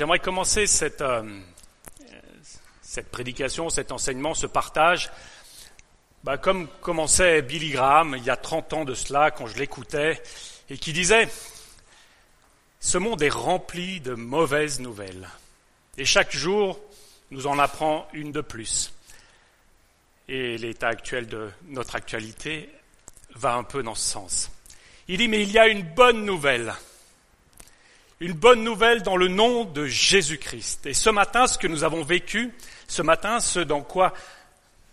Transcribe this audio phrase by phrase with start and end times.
[0.00, 1.22] J'aimerais commencer cette, euh,
[2.80, 5.10] cette prédication, cet enseignement, ce partage,
[6.24, 10.22] bah, comme commençait Billy Graham il y a 30 ans de cela, quand je l'écoutais,
[10.70, 11.28] et qui disait,
[12.80, 15.28] ce monde est rempli de mauvaises nouvelles.
[15.98, 16.80] Et chaque jour,
[17.30, 18.94] nous en apprend une de plus.
[20.28, 22.70] Et l'état actuel de notre actualité
[23.34, 24.50] va un peu dans ce sens.
[25.08, 26.72] Il dit, mais il y a une bonne nouvelle.
[28.20, 30.84] Une bonne nouvelle dans le nom de Jésus-Christ.
[30.84, 32.52] Et ce matin, ce que nous avons vécu,
[32.86, 34.12] ce matin, ce dans quoi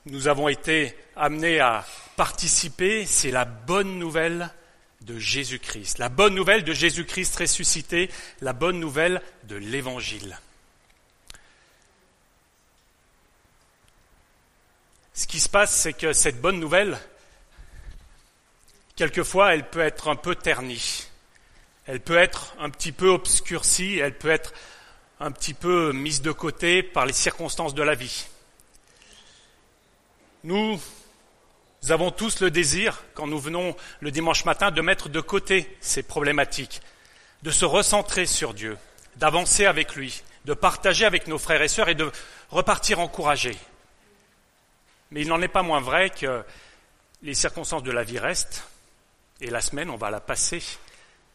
[0.05, 4.49] nous avons été amenés à participer, c'est la bonne nouvelle
[5.01, 5.97] de Jésus-Christ.
[5.97, 10.39] La bonne nouvelle de Jésus-Christ ressuscité, la bonne nouvelle de l'Évangile.
[15.13, 16.97] Ce qui se passe, c'est que cette bonne nouvelle,
[18.95, 21.06] quelquefois, elle peut être un peu ternie.
[21.87, 24.53] Elle peut être un petit peu obscurcie, elle peut être
[25.19, 28.27] un petit peu mise de côté par les circonstances de la vie.
[30.43, 30.79] Nous
[31.89, 36.03] avons tous le désir, quand nous venons le dimanche matin, de mettre de côté ces
[36.03, 36.81] problématiques,
[37.43, 38.77] de se recentrer sur Dieu,
[39.15, 42.11] d'avancer avec lui, de partager avec nos frères et sœurs et de
[42.49, 43.57] repartir encouragés.
[45.11, 46.43] Mais il n'en est pas moins vrai que
[47.21, 48.67] les circonstances de la vie restent,
[49.39, 50.61] et la semaine, on va la passer.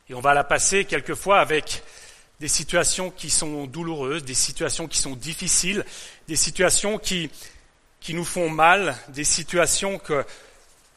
[0.08, 1.82] Et on va la passer quelquefois avec
[2.40, 5.84] des situations qui sont douloureuses, des situations qui sont difficiles,
[6.26, 7.30] des situations qui,
[8.08, 10.00] nous font mal, des situations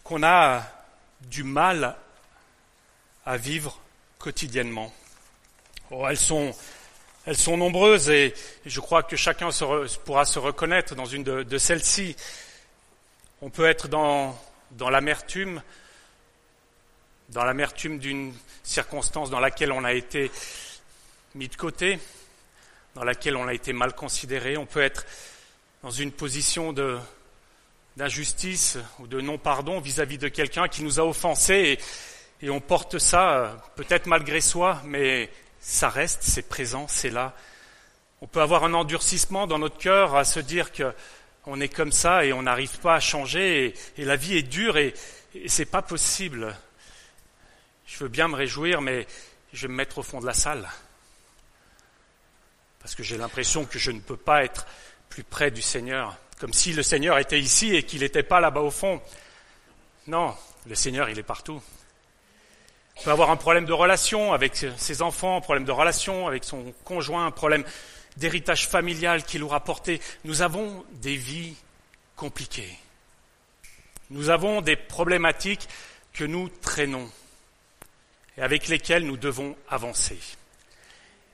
[0.04, 0.64] qu'on a
[1.22, 1.96] du mal
[3.28, 3.80] à vivre
[4.18, 4.92] quotidiennement.
[5.92, 6.56] Oh, elles, sont,
[7.58, 8.34] nombreuses et
[8.66, 9.50] je crois que chacun
[10.04, 12.16] pourra se reconnaître dans une de, celles-ci.
[13.44, 14.36] On peut être dans
[14.90, 15.62] l'amertume,
[17.30, 20.32] dans l'amertume d'une circonstance dans laquelle on a été
[21.34, 22.00] mis de côté,
[22.96, 24.58] dans laquelle on a été mal considéré.
[24.58, 25.06] On peut être
[25.84, 26.74] dans une position
[27.98, 31.80] d'injustice ou de non-pardon vis-à-vis de quelqu'un qui nous a offensés
[32.42, 37.34] et, on porte ça peut-être malgré soi, mais ça reste, c'est présent, c'est là.
[38.22, 40.94] On peut avoir un endurcissement dans notre cœur à se dire que
[41.48, 44.44] on est comme ça et on n'arrive pas à changer et, et, la vie est
[44.44, 44.94] dure et,
[45.34, 46.56] et c'est pas possible.
[47.98, 49.08] Je veux bien me réjouir, mais
[49.54, 50.70] je vais me mettre au fond de la salle.
[52.82, 54.68] Parce que j'ai l'impression que je ne peux pas être
[55.08, 58.60] plus près du Seigneur, comme si le Seigneur était ici et qu'il n'était pas là-bas
[58.60, 59.02] au fond.
[60.08, 60.36] Non,
[60.68, 61.62] le Seigneur, il est partout.
[62.98, 66.44] On peut avoir un problème de relation avec ses enfants, un problème de relation avec
[66.44, 67.64] son conjoint, un problème
[68.18, 70.02] d'héritage familial qu'il aura porté.
[70.26, 71.56] Nous avons des vies
[72.18, 72.78] compliquées.
[74.10, 75.70] Nous avons des problématiques
[76.12, 77.10] que nous traînons
[78.38, 80.20] et avec lesquels nous devons avancer.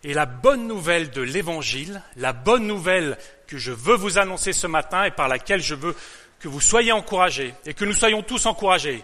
[0.03, 3.17] Et la bonne nouvelle de l'Évangile, la bonne nouvelle
[3.47, 5.95] que je veux vous annoncer ce matin et par laquelle je veux
[6.39, 9.03] que vous soyez encouragés et que nous soyons tous encouragés,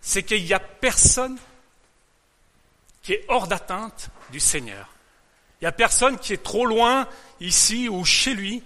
[0.00, 1.38] c'est qu'il n'y a personne
[3.02, 4.88] qui est hors d'atteinte du Seigneur.
[5.60, 7.08] Il n'y a personne qui est trop loin
[7.40, 8.62] ici ou chez lui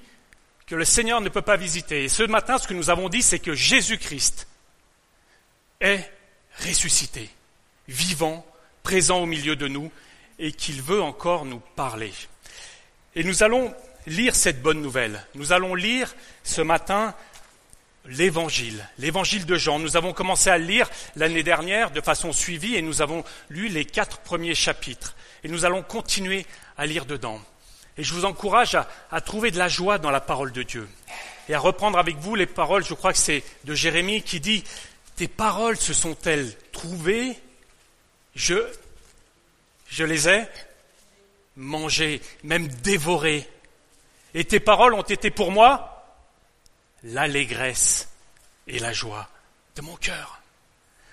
[0.67, 2.05] que le Seigneur ne peut pas visiter.
[2.05, 4.49] Et ce matin, ce que nous avons dit, c'est que Jésus-Christ
[5.81, 6.11] est
[6.67, 7.31] ressuscité,
[7.89, 8.45] vivant
[8.83, 9.91] présent au milieu de nous
[10.39, 12.13] et qu'il veut encore nous parler.
[13.15, 13.75] Et nous allons
[14.07, 15.25] lire cette bonne nouvelle.
[15.35, 17.15] Nous allons lire ce matin
[18.07, 19.79] l'évangile, l'évangile de Jean.
[19.79, 23.85] Nous avons commencé à lire l'année dernière de façon suivie et nous avons lu les
[23.85, 25.15] quatre premiers chapitres.
[25.45, 27.41] Et nous allons continuer à lire dedans.
[27.99, 30.89] Et je vous encourage à, à trouver de la joie dans la parole de Dieu.
[31.49, 34.65] Et à reprendre avec vous les paroles, je crois que c'est de Jérémie qui dit,
[35.17, 37.37] tes paroles se sont-elles trouvées?
[38.35, 38.55] Je,
[39.89, 40.45] je les ai
[41.57, 43.49] mangées, même dévorées.
[44.35, 46.07] Et tes paroles ont été pour moi
[47.03, 48.09] l'allégresse
[48.67, 49.29] et la joie
[49.77, 50.41] de mon cœur.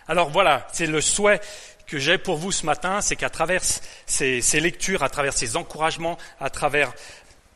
[0.08, 1.42] Alors voilà, c'est le souhait
[1.88, 3.62] que j'ai pour vous ce matin, c'est qu'à travers
[4.06, 6.94] ces, ces, lectures, à travers ces encouragements, à travers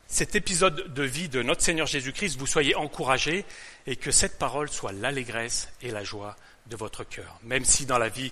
[0.07, 3.45] cet épisode de vie de notre Seigneur Jésus-Christ, vous soyez encouragés
[3.87, 6.35] et que cette parole soit l'allégresse et la joie
[6.67, 7.39] de votre cœur.
[7.43, 8.31] Même si dans la vie,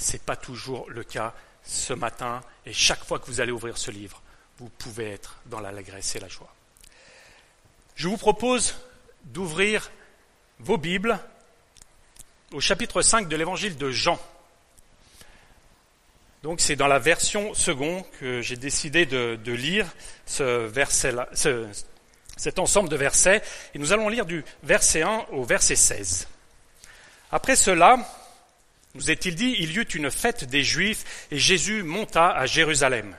[0.00, 3.76] ce n'est pas toujours le cas ce matin et chaque fois que vous allez ouvrir
[3.76, 4.22] ce livre,
[4.58, 6.52] vous pouvez être dans l'allégresse et la joie.
[7.94, 8.74] Je vous propose
[9.24, 9.90] d'ouvrir
[10.58, 11.18] vos Bibles
[12.52, 14.18] au chapitre 5 de l'évangile de Jean.
[16.42, 19.86] Donc c'est dans la version seconde que j'ai décidé de, lire
[20.24, 21.14] ce verset
[22.36, 23.42] cet ensemble de versets
[23.74, 26.26] et nous allons lire du verset 1 au verset 16.
[27.30, 27.98] Après cela,
[28.94, 33.16] nous est-il dit, il y eut une fête des Juifs et Jésus monta à Jérusalem.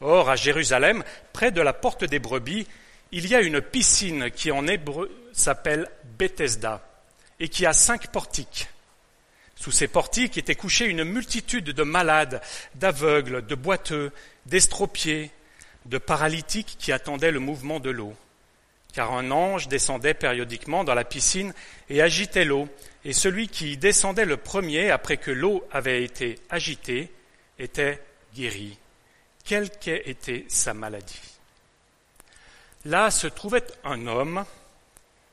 [0.00, 2.66] Or, à Jérusalem, près de la porte des brebis,
[3.12, 5.88] il y a une piscine qui en hébreu s'appelle
[6.18, 6.86] Bethesda
[7.38, 8.68] et qui a cinq portiques.
[9.56, 12.40] Sous ces portiques étaient couchés une multitude de malades,
[12.76, 14.10] d'aveugles, de boiteux,
[14.46, 15.30] d'estropiés,
[15.84, 18.14] de paralytiques qui attendaient le mouvement de l'eau.
[18.92, 21.54] Car un ange descendait périodiquement dans la piscine
[21.88, 22.68] et agitait l'eau,
[23.04, 27.10] et celui qui descendait le premier après que l'eau avait été agitée
[27.58, 28.02] était
[28.34, 28.78] guéri,
[29.44, 31.20] quelle qu'ait été sa maladie.
[32.84, 34.44] Là se trouvait un homme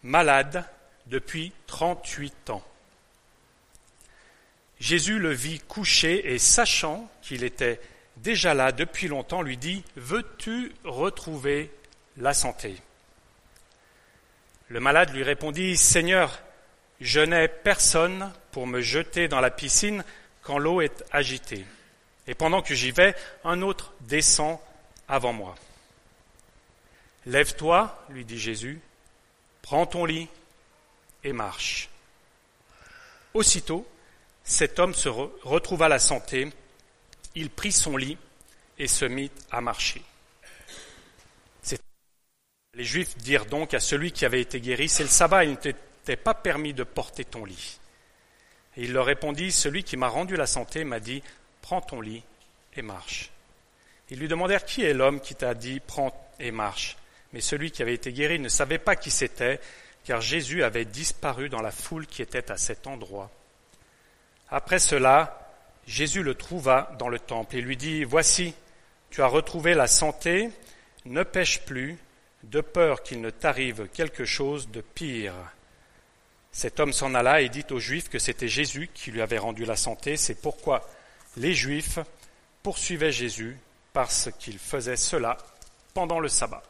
[0.04, 0.66] malade
[1.08, 2.64] depuis trente-huit ans.
[4.80, 7.80] Jésus le vit couché et sachant qu'il était
[8.18, 11.72] déjà là depuis longtemps, lui dit, Veux-tu retrouver
[12.18, 12.76] la santé?
[14.70, 16.42] Le malade lui répondit, Seigneur,
[17.00, 20.04] je n'ai personne pour me jeter dans la piscine
[20.42, 21.66] quand l'eau est agitée.
[22.28, 24.60] Et pendant que j'y vais, un autre descend
[25.08, 25.56] avant moi.
[27.26, 28.82] Lève-toi, lui dit Jésus,
[29.62, 30.28] prends ton lit
[31.24, 31.90] et marche.
[33.34, 33.88] Aussitôt,
[34.44, 36.50] cet homme se retrouva la santé,
[37.36, 38.18] il prit son lit
[38.78, 40.02] et se mit à marcher.
[42.78, 45.56] Les Juifs dirent donc à celui qui avait été guéri, c'est le sabbat, il ne
[45.56, 47.80] t'était pas permis de porter ton lit.
[48.76, 51.24] Et il leur répondit, celui qui m'a rendu la santé m'a dit,
[51.64, 52.22] prends ton lit
[52.76, 53.32] et marche.
[54.12, 56.98] Ils lui demandèrent, qui est l'homme qui t'a dit, prends et marche
[57.34, 59.60] Mais celui qui avait été guéri ne savait pas qui c'était,
[60.04, 63.32] car Jésus avait disparu dans la foule qui était à cet endroit.
[64.52, 65.52] Après cela,
[65.88, 68.54] Jésus le trouva dans le temple et lui dit, Voici,
[69.10, 70.52] tu as retrouvé la santé,
[71.06, 71.98] ne pêche plus,
[72.48, 75.34] de peur qu'il ne t'arrive quelque chose de pire.
[76.52, 79.66] Cet homme s'en alla et dit aux Juifs que c'était Jésus qui lui avait rendu
[79.66, 80.18] la santé.
[80.18, 80.88] C'est pourquoi
[81.36, 82.00] les Juifs
[82.64, 83.58] poursuivaient Jésus
[83.94, 85.38] parce qu'il faisait cela
[85.94, 86.64] pendant le sabbat.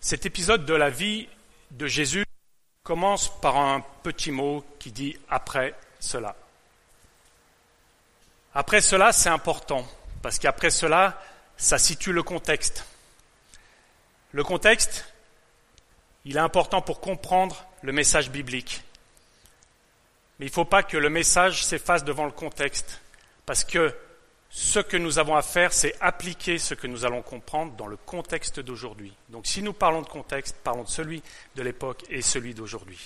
[0.00, 1.28] Cet épisode de la vie
[1.70, 2.24] de Jésus
[2.82, 6.34] commence par un petit mot qui dit après cela.
[8.54, 9.86] Après cela, c'est important,
[10.22, 11.20] parce qu'après cela,
[11.56, 12.84] ça situe le contexte.
[14.32, 15.12] Le contexte,
[16.24, 18.82] il est important pour comprendre le message biblique.
[20.38, 23.00] Mais il ne faut pas que le message s'efface devant le contexte,
[23.46, 23.94] parce que
[24.50, 27.96] ce que nous avons à faire, c'est appliquer ce que nous allons comprendre dans le
[27.96, 29.12] contexte d'aujourd'hui.
[29.28, 31.22] Donc si nous parlons de contexte, parlons de celui
[31.54, 32.98] de l'époque et celui d'aujourd'hui.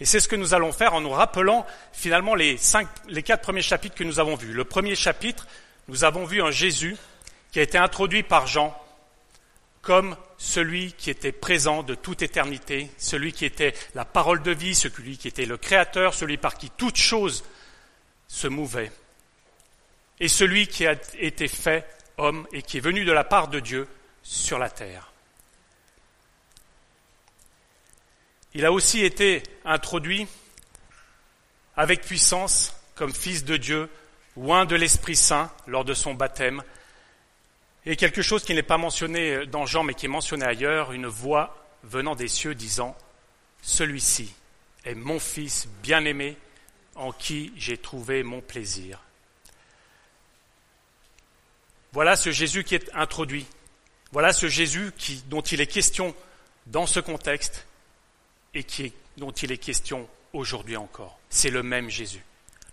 [0.00, 2.58] Et c'est ce que nous allons faire en nous rappelant finalement les,
[3.08, 4.52] les quatre premiers chapitres que nous avons vus.
[4.52, 5.46] Le premier chapitre,
[5.88, 6.96] nous avons vu un Jésus
[7.52, 8.76] qui a été introduit par Jean
[9.82, 14.74] comme celui qui était présent de toute éternité, celui qui était la parole de vie,
[14.74, 17.44] celui qui était le Créateur, celui par qui toute chose
[18.28, 18.92] se mouvait
[20.20, 21.86] et celui qui a été fait
[22.18, 23.88] homme et qui est venu de la part de Dieu
[24.22, 25.09] sur la terre.
[28.52, 30.26] Il a aussi été introduit
[31.76, 33.88] avec puissance comme fils de Dieu,
[34.36, 36.62] loin de l'Esprit Saint lors de son baptême,
[37.86, 41.06] et quelque chose qui n'est pas mentionné dans Jean mais qui est mentionné ailleurs, une
[41.06, 42.96] voix venant des cieux disant,
[43.62, 44.34] Celui-ci
[44.84, 46.36] est mon Fils bien-aimé
[46.96, 49.00] en qui j'ai trouvé mon plaisir.
[51.92, 53.46] Voilà ce Jésus qui est introduit.
[54.12, 54.92] Voilà ce Jésus
[55.26, 56.14] dont il est question
[56.66, 57.66] dans ce contexte
[58.54, 58.64] et
[59.16, 61.18] dont il est question aujourd'hui encore.
[61.28, 62.24] C'est le même Jésus,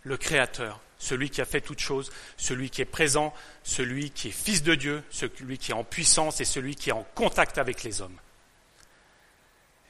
[0.04, 4.32] le Créateur, celui qui a fait toutes choses, celui qui est présent, celui qui est
[4.32, 7.84] fils de Dieu, celui qui est en puissance et celui qui est en contact avec
[7.84, 8.18] les hommes.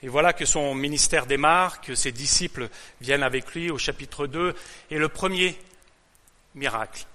[0.03, 2.69] Et voilà que son ministère démarre, que ses disciples
[3.01, 4.53] viennent avec lui au chapitre 2,
[4.91, 5.57] et le premier
[6.53, 7.05] miracle,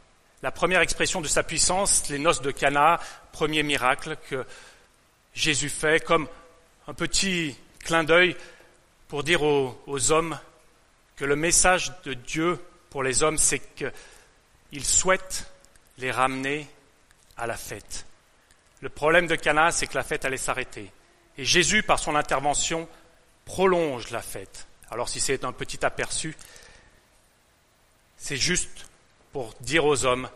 [0.42, 2.98] la première expression de sa puissance, les noces de Cana,
[3.30, 4.44] premier miracle que
[5.34, 6.26] Jésus fait, comme
[6.88, 8.36] un petit clin d'œil
[9.12, 10.40] pour dire aux, hommes
[11.16, 15.52] que le message de Dieu pour les hommes, c'est qu'il souhaite
[15.98, 16.66] les ramener
[17.36, 18.06] à la fête.
[18.80, 20.90] Le problème de Cana, c'est que la fête allait s'arrêter.
[21.36, 22.88] Et Jésus, par son intervention,
[23.44, 24.66] prolonge la fête.
[24.90, 26.34] Alors si c'est un petit aperçu,
[28.16, 28.86] c'est juste
[29.30, 30.26] pour dire aux hommes,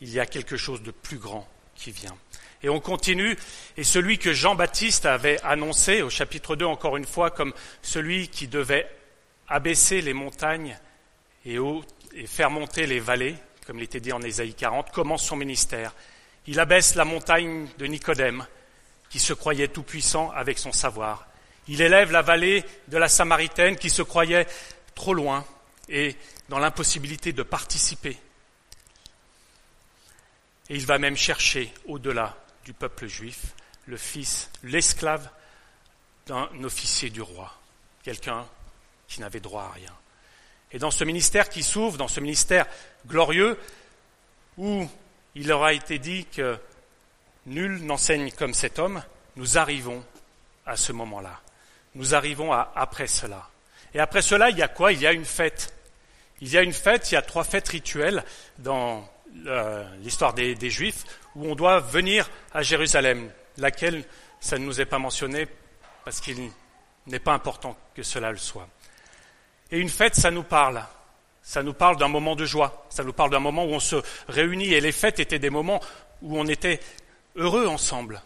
[0.00, 2.16] il y a quelque chose de plus grand qui vient.
[2.64, 3.36] Et on continue,
[3.76, 7.52] et celui que Jean-Baptiste avait annoncé au chapitre 2, encore une fois, comme
[7.82, 8.90] celui qui devait
[9.48, 10.78] abaisser les montagnes
[11.44, 11.58] et,
[12.14, 15.94] et faire monter les vallées, comme il était dit en Ésaïe 40, commence son ministère?
[16.46, 18.46] Il abaisse la montagne de Nicodème,
[19.10, 21.26] qui se croyait tout-puissant avec son savoir.
[21.68, 24.46] Il élève la vallée de la Samaritaine, qui se croyait
[24.94, 25.44] trop loin
[25.90, 26.16] est
[26.48, 28.16] dans l'impossibilité de participer.
[30.70, 33.54] Et il va même chercher au-delà du peuple juif
[33.86, 35.28] le fils, l'esclave
[36.26, 37.52] d'un officier du roi,
[38.02, 38.46] quelqu'un
[39.08, 39.92] qui n'avait droit à rien.
[40.72, 42.66] Et dans ce ministère qui s'ouvre, dans ce ministère
[43.06, 43.58] glorieux,
[44.56, 44.88] où
[45.34, 46.58] il aura été dit que
[47.46, 49.02] nul n'enseigne comme cet homme,
[49.36, 50.04] nous arrivons
[50.64, 51.40] à ce moment-là.
[51.94, 53.50] Nous arrivons à après cela.
[53.92, 54.92] Et après cela, il y a quoi?
[54.92, 55.74] Il y a une fête.
[56.40, 58.24] Il y a une fête, il y a trois fêtes rituelles
[58.58, 59.08] dans
[60.00, 64.04] l'histoire des, des, Juifs où on doit venir à Jérusalem, laquelle
[64.40, 65.48] ça ne nous est pas mentionné
[66.04, 66.50] parce qu'il
[67.06, 68.68] n'est pas important que cela le soit.
[69.70, 70.84] Et une fête, ça nous parle.
[71.42, 72.86] Ça nous parle d'un moment de joie.
[72.88, 73.96] Ça nous parle d'un moment où on se
[74.28, 74.72] réunit.
[74.72, 75.80] Et les fêtes étaient des moments
[76.22, 76.80] où on était
[77.36, 78.22] heureux ensemble,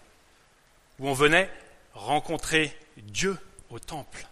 [0.99, 1.51] où on venait
[1.95, 3.37] rencontrer Dieu
[3.71, 4.27] au temple,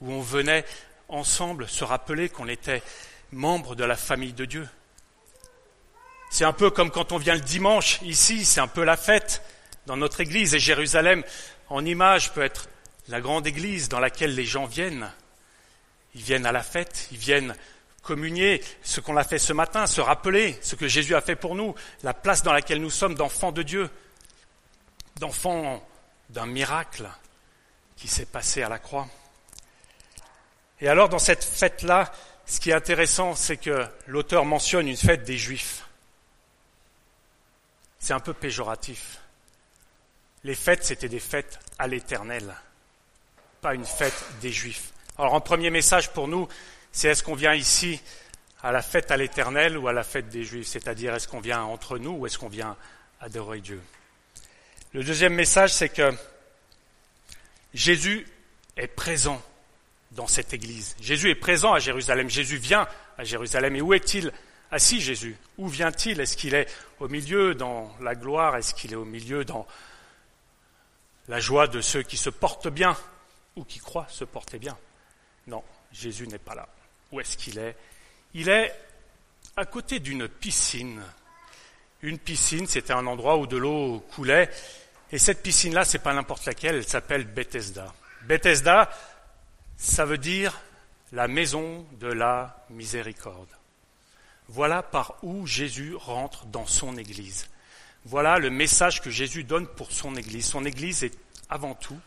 [0.00, 0.64] où on venait
[1.08, 2.82] ensemble se rappeler qu'on était
[3.32, 4.68] membre de la famille de Dieu.
[6.30, 9.42] C'est un peu comme quand on vient le dimanche ici, c'est un peu la fête
[9.86, 10.54] dans notre église.
[10.54, 11.24] Et Jérusalem,
[11.68, 12.68] en image, peut être
[13.08, 15.10] la grande église dans laquelle les gens viennent.
[16.14, 17.54] Ils viennent à la fête, ils viennent
[18.02, 21.56] communier ce qu'on a fait ce matin, se rappeler ce que Jésus a fait pour
[21.56, 23.90] nous, la place dans laquelle nous sommes d'enfants de Dieu,
[25.18, 25.84] d'enfants
[26.30, 27.08] d'un miracle
[27.96, 29.08] qui s'est passé à la croix.
[30.80, 32.12] Et alors, dans cette fête-là,
[32.46, 35.84] ce qui est intéressant, c'est que l'auteur mentionne une fête des Juifs.
[38.10, 39.18] C'est un peu péjoratif.
[40.42, 42.56] Les fêtes, c'était des fêtes à l'éternel,
[43.60, 44.90] pas une fête des Juifs.
[45.16, 46.48] Alors, un premier message pour nous,
[46.90, 48.02] c'est est-ce qu'on vient ici
[48.64, 50.66] à la fête à l'éternel ou à la fête des Juifs?
[50.66, 52.76] C'est-à-dire, est-ce qu'on vient entre nous ou est-ce qu'on vient
[53.20, 53.80] adorer Dieu?
[54.92, 56.12] Le deuxième message, c'est que
[57.74, 58.26] Jésus
[58.76, 59.40] est présent
[60.10, 60.96] dans cette église.
[61.00, 62.28] Jésus est présent à Jérusalem.
[62.28, 62.88] Jésus vient
[63.18, 63.76] à Jérusalem.
[63.76, 64.32] Et où est-il
[64.70, 66.20] assis, Jésus Où vient-il?
[66.20, 68.56] Est-ce qu'il est au milieu dans la gloire?
[68.56, 69.66] Est-ce qu'il est au milieu dans
[71.28, 72.96] la joie de ceux qui se portent bien
[73.56, 74.76] ou qui croient se porter bien?
[75.46, 75.62] Non,
[75.92, 76.68] Jésus n'est pas là.
[77.12, 77.76] Où est-ce qu'il est?
[78.34, 78.74] Il est
[79.56, 81.02] à côté d'une piscine.
[82.02, 84.50] Une piscine, c'était un endroit où de l'eau coulait
[85.12, 87.92] et cette piscine-là, c'est pas n'importe laquelle, elle s'appelle Bethesda.
[88.22, 88.90] Bethesda,
[89.76, 90.60] ça veut dire
[91.12, 93.48] la maison de la miséricorde.
[94.52, 97.46] Voilà par où Jésus rentre dans son Église.
[98.04, 100.46] Voilà le message que Jésus donne pour son Église.
[100.46, 101.16] Son Église est
[101.48, 101.98] avant tout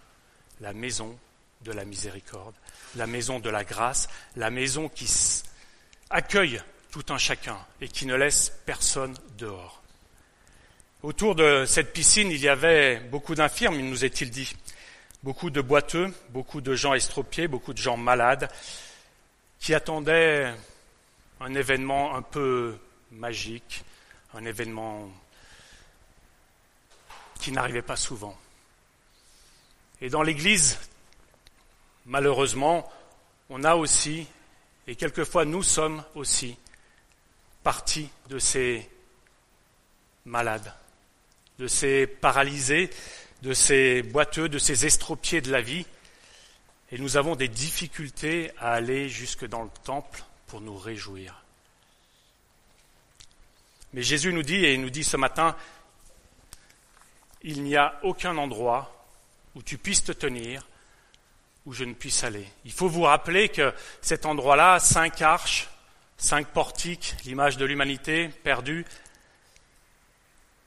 [0.60, 1.18] la maison
[1.62, 2.54] de la miséricorde,
[2.98, 5.10] la maison de la grâce, la maison qui
[6.10, 9.82] accueille tout un chacun et qui ne laisse personne dehors.
[11.02, 14.54] Autour de cette piscine, il y avait beaucoup d'infirmes, nous est-il dit,
[15.24, 18.50] beaucoup de boiteux, beaucoup de gens estropiés, beaucoup de gens malades,
[19.60, 20.54] qui attendaient
[21.44, 22.78] un événement un peu
[23.12, 23.84] magique,
[24.34, 25.10] un événement
[27.40, 28.36] qui n'arrivait pas souvent.
[30.02, 30.80] Et dans l'Église,
[32.06, 32.92] malheureusement,
[33.50, 34.26] on a aussi,
[34.88, 36.58] et quelquefois nous sommes aussi,
[37.62, 38.90] partie de ces
[40.26, 40.74] malades
[41.60, 42.90] de ces paralysés,
[43.42, 45.86] de ces boiteux, de ces estropiés de la vie.
[46.92, 50.24] Et nous avons des difficultés à aller jusque dans le temple
[50.54, 51.42] pour nous réjouir.
[53.92, 55.56] Mais Jésus nous dit, et il nous dit ce matin,
[57.42, 59.04] il n'y a aucun endroit
[59.56, 60.68] où tu puisses te tenir,
[61.66, 62.48] où je ne puisse aller.
[62.66, 65.70] Il faut vous rappeler que cet endroit-là, cinq arches,
[66.18, 68.86] cinq portiques, l'image de l'humanité perdue,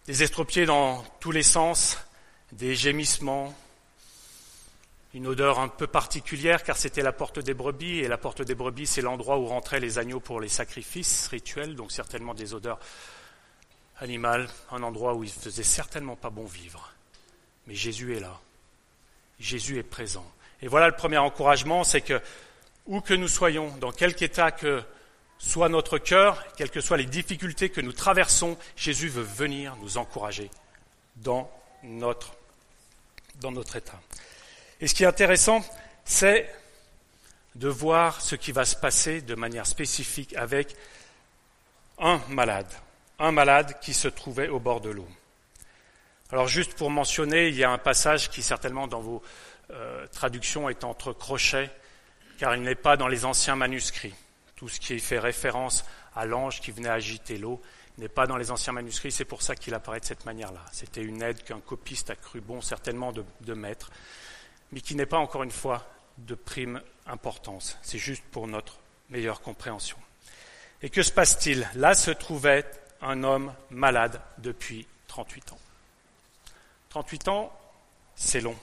[0.06, 1.96] des estropiés dans tous les sens,
[2.50, 3.56] des gémissements,
[5.14, 8.54] une odeur un peu particulière car c'était la porte des brebis et la porte des
[8.54, 12.78] brebis c'est l'endroit où rentraient les agneaux pour les sacrifices rituels, donc certainement des odeurs
[13.98, 16.92] animales, un endroit où il faisait certainement pas bon vivre.
[17.66, 18.38] Mais Jésus est là.
[19.38, 20.26] Jésus est présent.
[20.62, 22.20] Et voilà le premier encouragement, c'est que
[22.86, 24.82] où que nous soyons, dans quelque état que
[25.38, 29.98] soit notre cœur, quelles que soient les difficultés que nous traversons, Jésus veut venir nous
[29.98, 30.50] encourager
[31.16, 31.50] dans
[31.82, 32.34] notre,
[33.40, 34.00] dans notre état.
[34.80, 35.64] Et ce qui est intéressant,
[36.04, 36.52] c'est
[37.54, 40.76] de voir ce qui va se passer de manière spécifique avec
[41.98, 42.70] un malade,
[43.18, 45.08] un malade qui se trouvait au bord de l'eau.
[46.30, 49.22] Alors juste pour mentionner, il y a un passage qui certainement dans vos
[49.70, 51.70] euh, traductions est entre crochets,
[52.38, 54.14] car il n'est pas dans les anciens manuscrits
[54.56, 57.60] tout ce qui fait référence à l'ange qui venait agiter l'eau
[57.98, 60.62] n'est pas dans les anciens manuscrits, c'est pour ça qu'il apparaît de cette manière-là.
[60.72, 63.90] C'était une aide qu'un copiste a cru bon certainement de, de mettre,
[64.72, 65.86] mais qui n'est pas encore une fois
[66.18, 67.78] de prime importance.
[67.82, 68.78] C'est juste pour notre
[69.10, 69.96] meilleure compréhension.
[70.82, 71.68] Et que se passe-t-il?
[71.74, 72.64] Là se trouvait
[73.00, 75.58] un homme malade depuis 38 ans.
[76.90, 77.52] 38 ans,
[78.14, 78.56] c'est long.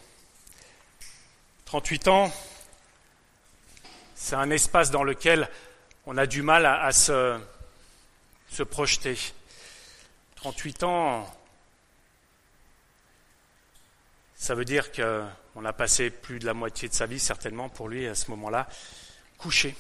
[1.66, 2.32] 38 ans,
[4.16, 5.50] c'est un espace dans lequel
[6.06, 7.40] on a du mal à, se,
[8.50, 9.18] se projeter.
[10.36, 11.43] 38 ans,
[14.44, 17.88] ça veut dire qu'on a passé plus de la moitié de sa vie, certainement, pour
[17.88, 18.68] lui, à ce moment-là,
[19.38, 19.74] couché,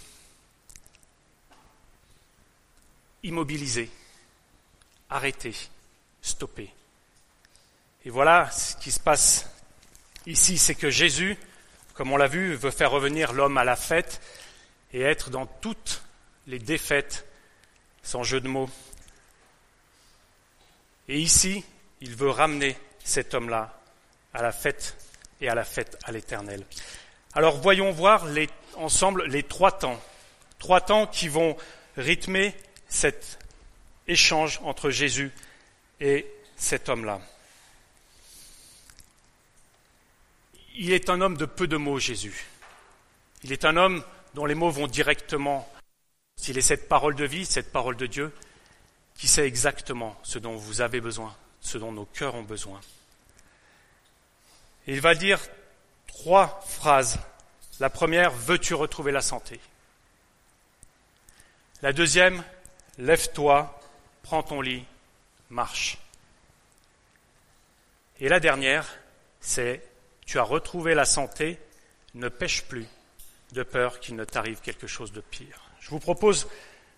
[3.23, 3.91] immobilisé,
[5.09, 5.53] arrêté,
[6.21, 6.73] stoppé.
[8.05, 9.49] Et voilà ce qui se passe
[10.27, 11.37] ici, c'est que Jésus,
[11.93, 14.21] comme on l'a vu, veut faire revenir l'homme à la fête
[14.93, 16.03] et être dans toutes
[16.47, 17.27] les défaites,
[18.01, 18.69] sans jeu de mots.
[21.09, 21.65] Et ici,
[21.99, 23.77] il veut ramener cet homme-là
[24.33, 24.95] à la fête
[25.41, 26.63] et à la fête à l'éternel.
[27.33, 28.25] Alors voyons voir
[28.75, 30.01] ensemble les trois temps,
[30.59, 31.57] trois temps qui vont
[31.97, 32.53] rythmer
[32.87, 33.39] cet
[34.07, 35.31] échange entre Jésus
[35.99, 37.19] et cet homme-là.
[40.75, 42.45] Il est un homme de peu de mots, Jésus.
[43.43, 45.69] Il est un homme dont les mots vont directement.
[46.35, 48.33] S'il est cette parole de vie, cette parole de Dieu,
[49.15, 52.81] qui sait exactement ce dont vous avez besoin, ce dont nos cœurs ont besoin.
[54.87, 55.39] Il va dire
[56.07, 57.19] trois phrases.
[57.79, 59.59] La première, veux-tu retrouver la santé?
[61.81, 62.43] La deuxième,
[62.97, 63.79] lève-toi,
[64.21, 64.85] prends ton lit,
[65.49, 65.97] marche.
[68.19, 68.87] Et la dernière,
[69.41, 69.81] c'est
[70.25, 71.59] tu as retrouvé la santé,
[72.13, 72.87] ne pêche plus
[73.51, 75.61] de peur qu'il ne t'arrive quelque chose de pire.
[75.79, 76.47] Je vous propose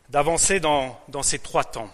[0.09, 1.91] d'avancer dans ces trois temps.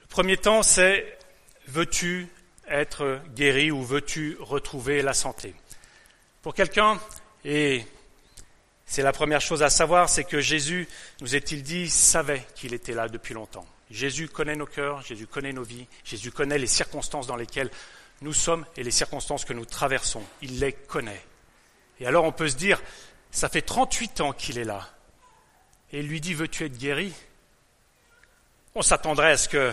[0.00, 1.18] Le premier temps, c'est
[1.66, 2.28] veux-tu
[2.72, 5.54] être guéri ou veux-tu retrouver la santé?
[6.40, 6.98] Pour quelqu'un,
[7.44, 7.84] et
[8.86, 10.88] c'est la première chose à savoir, c'est que Jésus,
[11.20, 13.66] nous est-il dit, savait qu'il était là depuis longtemps.
[13.90, 17.70] Jésus connaît nos cœurs, Jésus connaît nos vies, Jésus connaît les circonstances dans lesquelles
[18.22, 20.22] nous sommes et les circonstances que nous traversons.
[20.40, 21.22] Il les connaît.
[22.00, 22.82] Et alors on peut se dire,
[23.30, 24.88] ça fait 38 ans qu'il est là.
[25.92, 27.12] Et il lui dit, veux-tu être guéri?
[28.74, 29.72] On s'attendrait à ce que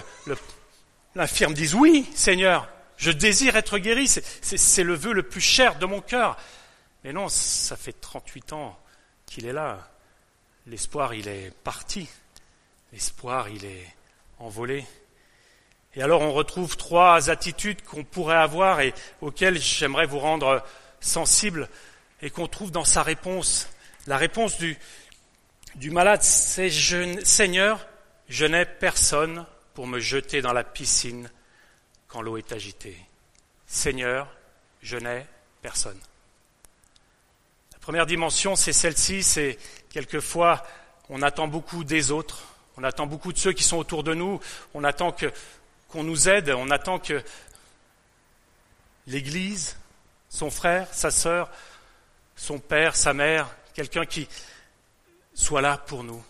[1.16, 2.68] l'infirme dise, oui, Seigneur,
[3.00, 6.38] je désire être guéri, c'est le vœu le plus cher de mon cœur.
[7.06, 8.78] Mais non, ça fait 38 ans
[9.26, 9.90] qu'il est là.
[10.68, 12.10] L'espoir, il est parti.
[12.92, 13.88] L'espoir, il est
[14.38, 14.86] envolé.
[15.96, 20.62] Et alors on retrouve trois attitudes qu'on pourrait avoir et auxquelles j'aimerais vous rendre
[21.00, 21.70] sensible
[22.22, 23.70] et qu'on trouve dans sa réponse.
[24.08, 24.78] La réponse du,
[25.76, 26.70] du malade, c'est
[27.24, 27.88] Seigneur,
[28.28, 31.30] je n'ai personne pour me jeter dans la piscine
[32.10, 32.98] quand l'eau est agitée.
[33.66, 34.28] Seigneur,
[34.82, 35.26] je n'ai
[35.62, 36.00] personne.
[37.72, 39.58] La première dimension, c'est celle-ci, c'est
[39.90, 40.66] quelquefois
[41.10, 42.44] on attend beaucoup des autres,
[42.78, 44.40] on attend beaucoup de ceux qui sont autour de nous,
[44.74, 45.32] on attend que
[45.88, 47.24] qu'on nous aide, on attend que
[49.08, 49.76] l'Église,
[50.30, 51.50] son frère, sa sœur,
[52.36, 54.30] son père, sa mère, quelqu'un qui
[55.34, 56.24] soit là pour nous.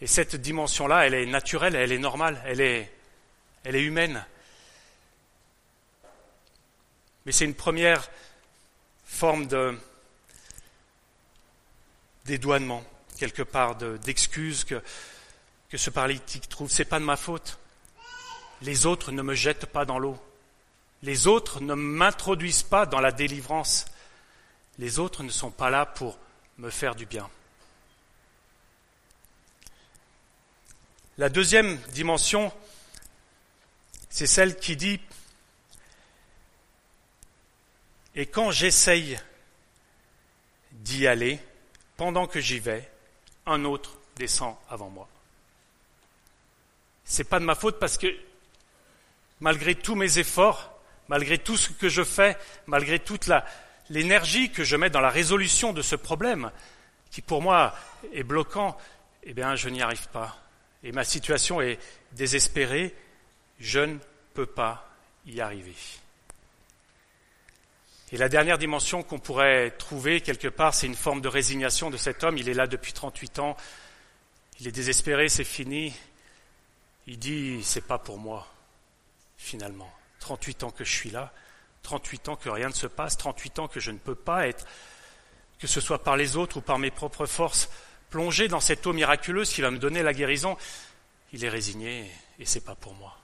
[0.00, 2.92] Et cette dimension-là, elle est naturelle, elle est normale, elle est,
[3.64, 4.24] elle est humaine.
[7.28, 8.10] Mais c'est une première
[9.04, 9.78] forme de
[12.24, 12.82] dédouanement,
[13.18, 14.82] quelque part, d'excuse que,
[15.68, 16.70] que ce paralytique trouve.
[16.70, 17.58] C'est pas de ma faute
[18.62, 20.18] les autres ne me jettent pas dans l'eau.
[21.02, 23.84] Les autres ne m'introduisent pas dans la délivrance.
[24.78, 26.18] Les autres ne sont pas là pour
[26.56, 27.28] me faire du bien.
[31.18, 32.50] La deuxième dimension,
[34.08, 34.98] c'est celle qui dit,
[38.18, 39.16] et quand j'essaye
[40.72, 41.38] d'y aller,
[41.96, 42.90] pendant que j'y vais,
[43.46, 45.08] un autre descend avant moi.
[47.04, 48.08] C'est pas de ma faute parce que
[49.38, 53.30] malgré tous mes efforts, malgré tout ce que je fais, malgré toute
[53.88, 56.50] l'énergie que je mets dans la résolution de ce problème,
[57.12, 57.72] qui pour moi
[58.12, 58.76] est bloquant,
[59.22, 60.36] eh bien, je n'y arrive pas.
[60.82, 61.78] Et ma situation est
[62.12, 62.96] désespérée,
[63.60, 63.98] je ne
[64.34, 64.90] peux pas
[65.24, 65.76] y arriver.
[68.10, 71.96] Et la dernière dimension qu'on pourrait trouver quelque part, c'est une forme de résignation de
[71.96, 72.38] cet homme.
[72.38, 73.56] Il est là depuis 38 ans,
[74.60, 75.94] il est désespéré, c'est fini.
[77.06, 78.46] Il dit, c'est pas pour moi
[79.36, 79.90] finalement.
[80.20, 81.32] 38 ans que je suis là,
[81.82, 84.66] 38 ans que rien ne se passe, 38 ans que je ne peux pas être,
[85.58, 87.70] que ce soit par les autres ou par mes propres forces,
[88.10, 90.56] plongé dans cette eau miraculeuse qui va me donner la guérison.
[91.32, 93.17] Il est résigné et c'est pas pour moi.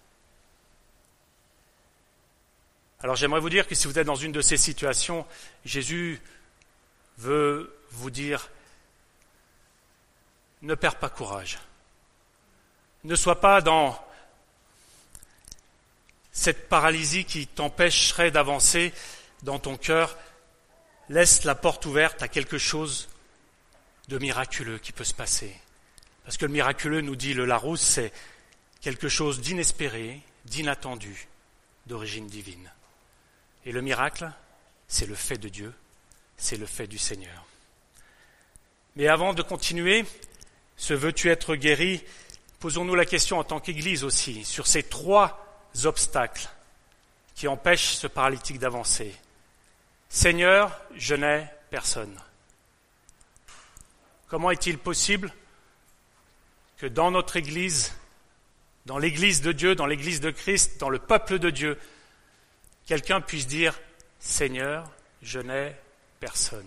[3.00, 5.26] Alors j'aimerais vous dire que si vous êtes dans une de ces situations,
[5.64, 6.20] Jésus
[7.18, 8.50] veut vous dire
[10.62, 11.58] ne perds pas courage.
[13.04, 14.02] Ne sois pas dans
[16.32, 18.92] cette paralysie qui t'empêcherait d'avancer
[19.42, 20.16] dans ton cœur.
[21.10, 23.08] Laisse la porte ouverte à quelque chose
[24.08, 25.54] de miraculeux qui peut se passer.
[26.24, 28.12] Parce que le miraculeux, nous dit le Larousse, c'est
[28.80, 31.28] quelque chose d'inespéré, d'inattendu,
[31.86, 32.70] d'origine divine.
[33.64, 34.30] Et le miracle,
[34.88, 35.72] c'est le fait de Dieu,
[36.36, 37.44] c'est le fait du Seigneur.
[38.96, 40.04] Mais avant de continuer,
[40.76, 42.04] ce veux-tu être guéri?
[42.60, 45.44] Posons-nous la question en tant qu'Église aussi sur ces trois
[45.84, 46.48] obstacles
[47.34, 49.14] qui empêchent ce paralytique d'avancer.
[50.08, 52.16] Seigneur, je n'ai personne.
[54.28, 55.32] Comment est-il possible
[56.76, 57.94] que dans notre Église,
[58.86, 61.78] dans l'Église de Dieu, dans l'Église de Christ, dans le peuple de Dieu,
[62.86, 63.78] quelqu'un puisse dire
[64.18, 64.90] Seigneur,
[65.22, 65.74] je n'ai
[66.20, 66.66] personne.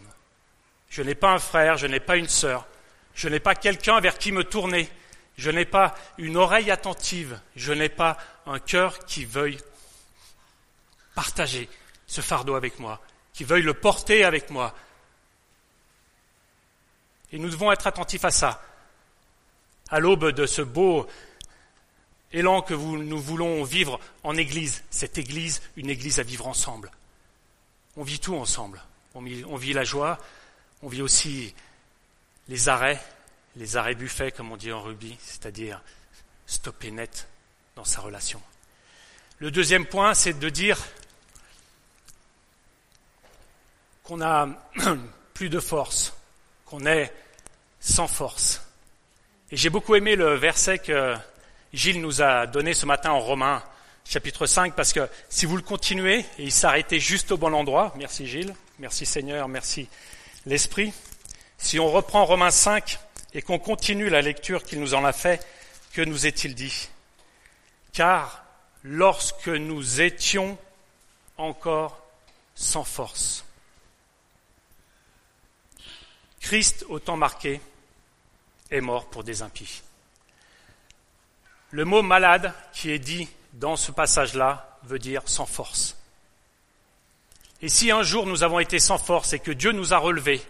[0.89, 2.65] Je n'ai pas un frère, je n'ai pas une sœur,
[3.13, 4.89] je n'ai pas quelqu'un vers qui me tourner,
[5.37, 9.57] je n'ai pas une oreille attentive, je n'ai pas un cœur qui veuille
[11.13, 11.67] partager
[12.05, 13.01] ce fardeau avec moi,
[13.33, 14.73] qui veuille le porter avec moi.
[17.31, 18.63] Et nous devons être attentifs à ça.
[19.89, 21.07] À l'aube de ce beau
[22.33, 26.91] élan que nous voulons vivre en Église, cette Église, une Église à vivre ensemble.
[27.95, 28.81] On vit tout ensemble.
[29.15, 30.19] On vit, la joie,
[30.83, 31.55] on vit aussi
[32.47, 33.01] les arrêts,
[33.55, 35.81] les arrêts buffets, comme on dit en rugby, c'est-à-dire
[36.45, 37.27] stopper net
[37.75, 38.39] dans sa relation.
[39.39, 40.77] Le deuxième point, c'est de dire
[44.03, 44.47] qu'on a
[45.33, 46.13] plus de force,
[46.65, 47.11] qu'on est
[47.79, 48.61] sans force.
[49.49, 51.15] Et j'ai beaucoup aimé le verset que
[51.73, 53.63] Gilles nous a donné ce matin en Romains,
[54.05, 57.93] chapitre 5, parce que si vous le continuez, et il s'arrêtait juste au bon endroit,
[57.97, 59.89] merci Gilles, merci Seigneur, merci
[60.45, 60.93] l'Esprit,
[61.57, 62.99] si on reprend Romains 5
[63.33, 65.45] et qu'on continue la lecture qu'il nous en a fait,
[65.91, 66.89] que nous est-il dit?
[67.91, 68.43] Car
[68.83, 70.57] lorsque nous étions
[71.37, 72.01] encore
[72.55, 73.43] sans force,
[76.39, 77.59] Christ, au temps marqué,
[78.71, 79.81] est mort pour des impies.
[81.71, 85.97] Le mot malade qui est dit dans ce passage-là veut dire sans force.
[87.61, 90.41] Et si un jour nous avons été sans force et que Dieu nous a relevés,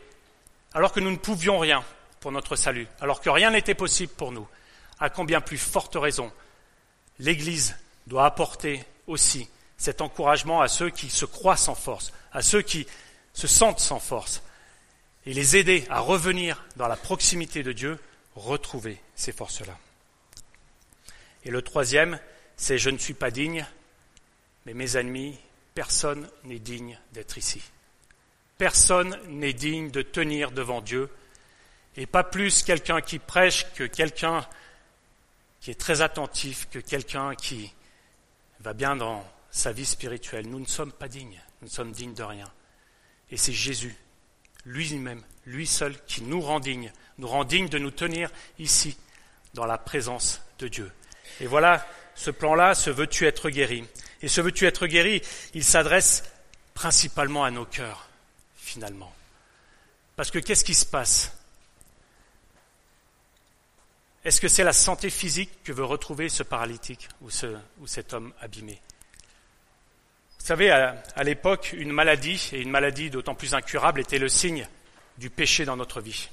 [0.74, 1.84] alors que nous ne pouvions rien
[2.20, 4.48] pour notre salut, alors que rien n'était possible pour nous,
[5.00, 6.32] à combien plus forte raison
[7.20, 7.76] l'Église
[8.08, 12.88] doit apporter aussi cet encouragement à ceux qui se croient sans force, à ceux qui
[13.34, 14.42] se sentent sans force,
[15.26, 18.00] et les aider à revenir dans la proximité de Dieu,
[18.36, 19.78] retrouver ces forces-là.
[21.48, 22.20] Et le troisième,
[22.58, 23.66] c'est je ne suis pas digne,
[24.66, 25.40] mais mes ennemis,
[25.74, 27.64] personne n'est digne d'être ici.
[28.58, 31.10] Personne n'est digne de tenir devant Dieu,
[31.96, 34.46] et pas plus quelqu'un qui prêche que quelqu'un
[35.62, 37.74] qui est très attentif, que quelqu'un qui
[38.60, 40.50] va bien dans sa vie spirituelle.
[40.50, 42.52] Nous ne sommes pas dignes, nous ne sommes dignes de rien.
[43.32, 43.96] Et c'est Jésus,
[44.66, 48.98] lui-même, lui seul, qui nous rend dignes, nous rend dignes de nous tenir ici,
[49.54, 50.92] dans la présence de Dieu.
[51.40, 51.86] Et voilà,
[52.18, 53.86] ce plan-là, ce veux-tu être guéri
[54.22, 55.22] Et ce veux-tu être guéri,
[55.54, 56.24] il s'adresse
[56.74, 58.10] principalement à nos cœurs,
[58.56, 59.14] finalement.
[60.16, 61.32] Parce que qu'est-ce qui se passe?
[64.26, 68.14] Est-ce que c'est la santé physique que veut retrouver ce paralytique ou, ce, ou cet
[68.14, 68.82] homme abîmé?
[70.40, 74.68] Vous savez, à l'époque, une maladie, et une maladie d'autant plus incurable, était le signe
[75.18, 76.30] du péché dans notre vie.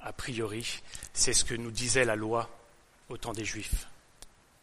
[0.00, 0.82] A priori,
[1.14, 2.50] c'est ce que nous disait la loi
[3.08, 3.86] au temps des Juifs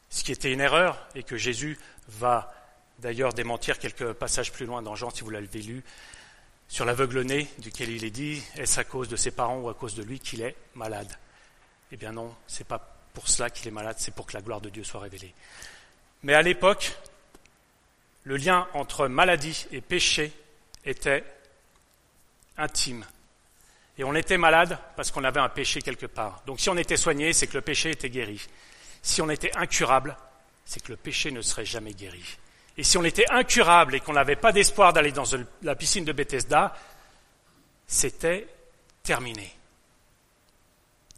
[0.09, 2.53] ce qui était une erreur et que Jésus va
[2.99, 5.83] d'ailleurs démentir quelques passages plus loin dans Jean, si vous l'avez lu,
[6.67, 9.95] sur l'aveugle-né, duquel il est dit est-ce à cause de ses parents ou à cause
[9.95, 11.11] de lui qu'il est malade?
[11.91, 12.79] Eh bien non, c'est pas
[13.13, 15.33] pour cela qu'il est malade, c'est pour que la gloire de Dieu soit révélée.
[16.23, 16.93] Mais à l'époque,
[18.23, 20.31] le lien entre maladie et péché
[20.85, 21.23] était
[22.57, 23.05] intime.
[23.97, 26.41] Et on était malade parce qu'on avait un péché quelque part.
[26.45, 28.45] Donc si on était soigné, c'est que le péché était guéri.
[29.01, 30.17] Si on était incurable,
[30.65, 32.23] c'est que le péché ne serait jamais guéri.
[32.77, 35.25] Et si on était incurable et qu'on n'avait pas d'espoir d'aller dans
[35.63, 36.75] la piscine de Bethesda,
[37.88, 38.47] c'était
[39.01, 39.51] terminé.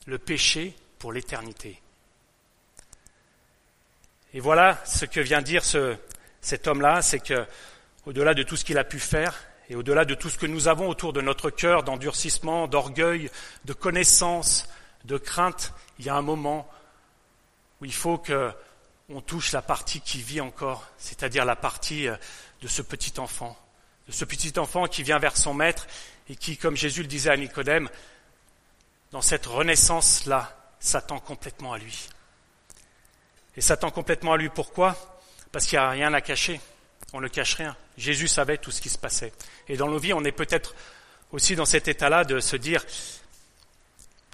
[0.05, 1.81] Le péché pour l'éternité.
[4.33, 5.97] Et voilà ce que vient dire ce,
[6.41, 7.45] cet homme-là, c'est que,
[8.05, 9.35] au-delà de tout ce qu'il a pu faire,
[9.69, 13.29] et au-delà de tout ce que nous avons autour de notre cœur, d'endurcissement, d'orgueil,
[13.65, 14.67] de connaissance,
[15.05, 16.69] de crainte, il y a un moment
[17.81, 22.15] où il faut qu'on touche la partie qui vit encore, c'est-à-dire la partie euh,
[22.61, 23.57] de ce petit enfant,
[24.07, 25.87] de ce petit enfant qui vient vers son maître
[26.29, 27.89] et qui, comme Jésus le disait à Nicodème,
[29.11, 32.07] dans cette renaissance-là, s'attend complètement à lui.
[33.55, 34.49] Et s'attend complètement à lui.
[34.49, 34.95] Pourquoi?
[35.51, 36.61] Parce qu'il n'y a rien à cacher.
[37.13, 37.75] On ne cache rien.
[37.97, 39.33] Jésus savait tout ce qui se passait.
[39.67, 40.75] Et dans nos vies, on est peut-être
[41.31, 42.85] aussi dans cet état-là de se dire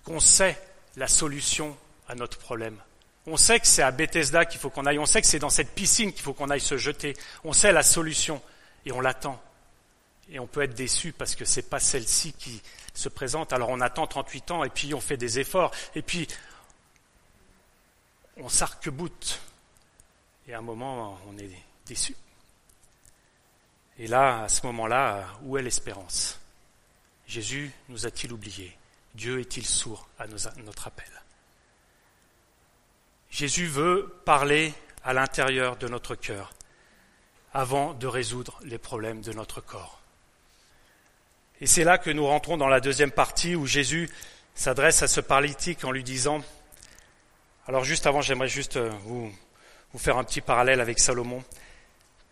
[0.04, 0.62] qu'on sait
[0.98, 1.78] la solution
[2.08, 2.78] à notre problème.
[3.28, 5.00] On sait que c'est à Bethesda qu'il faut qu'on aille.
[5.00, 7.16] On sait que c'est dans cette piscine qu'il faut qu'on aille se jeter.
[7.44, 8.42] On sait la solution
[8.86, 9.42] et on l'attend.
[10.30, 12.62] Et on peut être déçu parce que c'est pas celle-ci qui
[12.94, 13.54] se présente.
[13.54, 16.28] Alors on attend 38 ans et puis on fait des efforts et puis
[18.38, 19.40] on s'arc-boute.
[20.48, 21.50] Et à un moment, on est
[21.88, 22.16] déçu.
[23.98, 26.40] Et là, à ce moment-là, où est l'espérance?
[27.28, 28.78] Jésus nous a-t-il oubliés?
[29.16, 31.10] Dieu est-il sourd à notre appel?
[33.36, 36.54] Jésus veut parler à l'intérieur de notre cœur
[37.54, 40.00] avant de résoudre les problèmes de notre corps.
[41.60, 44.10] Et c'est là que nous rentrons dans la deuxième partie où Jésus
[44.54, 46.42] s'adresse à ce paralytique en lui disant,
[47.68, 49.30] alors juste avant j'aimerais juste euh, vous,
[49.92, 51.44] vous faire un petit parallèle avec Salomon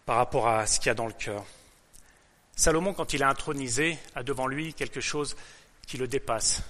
[0.05, 1.43] par rapport à ce qu'il y a dans le cœur.
[2.55, 5.35] Salomon, quand il est intronisé, a devant lui quelque chose
[5.85, 6.63] qui le dépasse.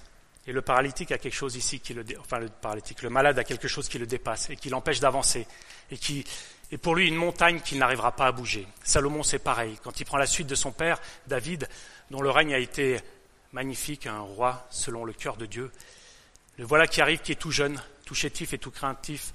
[0.46, 3.44] Et le paralytique a quelque chose ici qui le, enfin le paralytique, le malade a
[3.44, 5.46] quelque chose qui le dépasse et qui l'empêche d'avancer
[5.90, 6.24] et qui
[6.70, 8.66] est pour lui une montagne qu'il n'arrivera pas à bouger.
[8.82, 9.78] Salomon, c'est pareil.
[9.82, 11.68] Quand il prend la suite de son père, David,
[12.10, 13.00] dont le règne a été
[13.52, 15.70] magnifique, un roi selon le cœur de Dieu,
[16.58, 19.32] le voilà qui arrive, qui est tout jeune, tout chétif et tout craintif,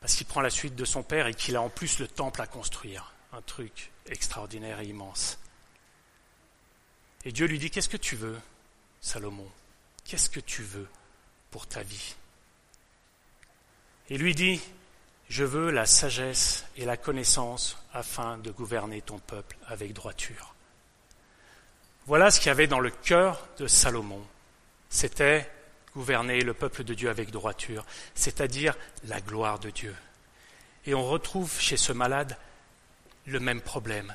[0.00, 2.42] parce qu'il prend la suite de son père et qu'il a en plus le temple
[2.42, 3.12] à construire.
[3.32, 5.38] Un truc extraordinaire et immense.
[7.24, 8.38] Et Dieu lui dit, qu'est-ce que tu veux,
[9.00, 9.50] Salomon?
[10.08, 10.88] Qu'est-ce que tu veux
[11.50, 12.14] pour ta vie?
[14.08, 14.60] Et lui dit,
[15.28, 20.54] je veux la sagesse et la connaissance afin de gouverner ton peuple avec droiture.
[22.06, 24.24] Voilà ce qu'il y avait dans le cœur de Salomon.
[24.90, 25.50] C'était
[25.92, 29.94] gouverner le peuple de Dieu avec droiture, c'est-à-dire la gloire de Dieu.
[30.84, 32.36] Et on retrouve chez ce malade
[33.24, 34.14] le même problème.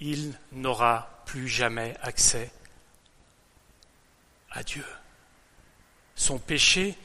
[0.00, 2.50] Il n'aura plus jamais accès
[4.56, 4.84] à Dieu.
[6.14, 6.96] Son péché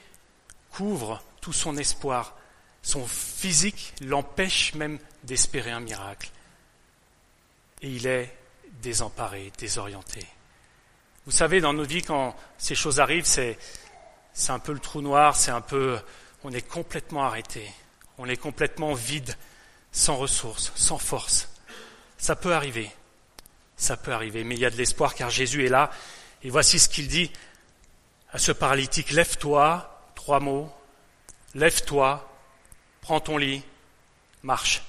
[0.71, 2.35] couvre tout son espoir.
[2.81, 6.29] Son physique l'empêche même d'espérer un miracle.
[7.81, 8.35] Et il est
[8.81, 10.25] désemparé, désorienté.
[11.25, 13.59] Vous savez, dans nos vies, quand ces choses arrivent, c'est,
[14.33, 15.99] c'est un peu le trou noir, c'est un peu,
[16.43, 17.69] on est complètement arrêté,
[18.17, 19.35] on est complètement vide,
[19.91, 21.49] sans ressources, sans force.
[22.17, 22.89] Ça peut arriver,
[23.75, 25.91] ça peut arriver, mais il y a de l'espoir car Jésus est là.
[26.43, 27.31] Et voici ce qu'il dit
[28.31, 30.71] à ce paralytique, lève-toi, trois mots,
[31.53, 32.27] lève-toi,
[33.01, 33.63] prends ton lit,
[34.43, 34.83] marche.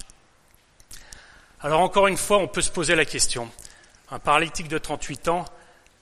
[1.60, 3.50] Alors encore une fois, on peut se poser la question.
[4.10, 5.44] Un paralytique de 38 ans,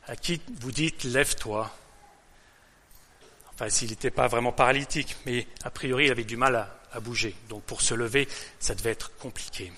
[0.07, 1.71] à qui vous dites lève-toi
[3.61, 6.57] Enfin, s'il n'était pas vraiment paralytique, mais a priori, il avait du mal
[6.93, 7.37] à, bouger.
[7.51, 8.27] Donc pour se lever,
[8.59, 9.71] ça devait être compliqué.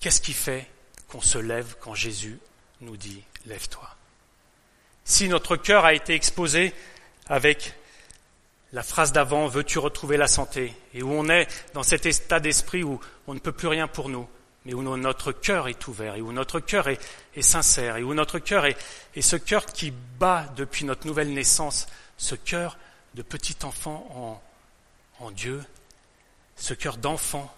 [0.00, 0.66] Qu'est-ce qui fait
[1.08, 2.38] qu'on se lève quand Jésus
[2.80, 3.94] nous dit lève-toi?
[5.10, 6.72] Si notre cœur a été exposé
[7.26, 7.74] avec
[8.72, 10.72] la phrase d'avant, veux-tu retrouver la santé?
[10.94, 14.08] Et où on est dans cet état d'esprit où on ne peut plus rien pour
[14.08, 14.28] nous,
[14.64, 17.00] mais où notre cœur est ouvert, et où notre cœur est,
[17.42, 18.76] sincère, et où notre cœur est,
[19.20, 22.78] ce cœur qui bat depuis notre nouvelle naissance, ce cœur
[23.14, 24.06] de petit enfant
[25.18, 25.60] en, en Dieu,
[26.54, 27.52] ce cœur d'enfant,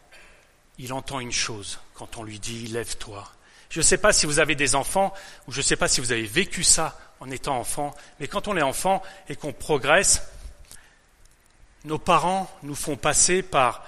[0.78, 3.30] il entend une chose quand on lui dit lève-toi.
[3.72, 5.14] Je ne sais pas si vous avez des enfants,
[5.48, 8.46] ou je ne sais pas si vous avez vécu ça en étant enfant, mais quand
[8.46, 10.20] on est enfant et qu'on progresse,
[11.84, 13.82] nos parents nous font passer par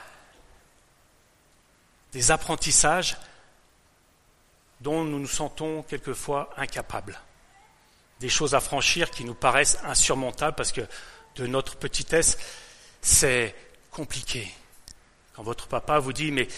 [2.12, 3.18] des apprentissages
[4.80, 7.20] dont nous nous sentons quelquefois incapables.
[8.20, 10.88] Des choses à franchir qui nous paraissent insurmontables parce que
[11.36, 12.38] de notre petitesse,
[13.02, 13.54] c'est
[13.90, 14.50] compliqué.
[15.34, 16.48] Quand votre papa vous dit mais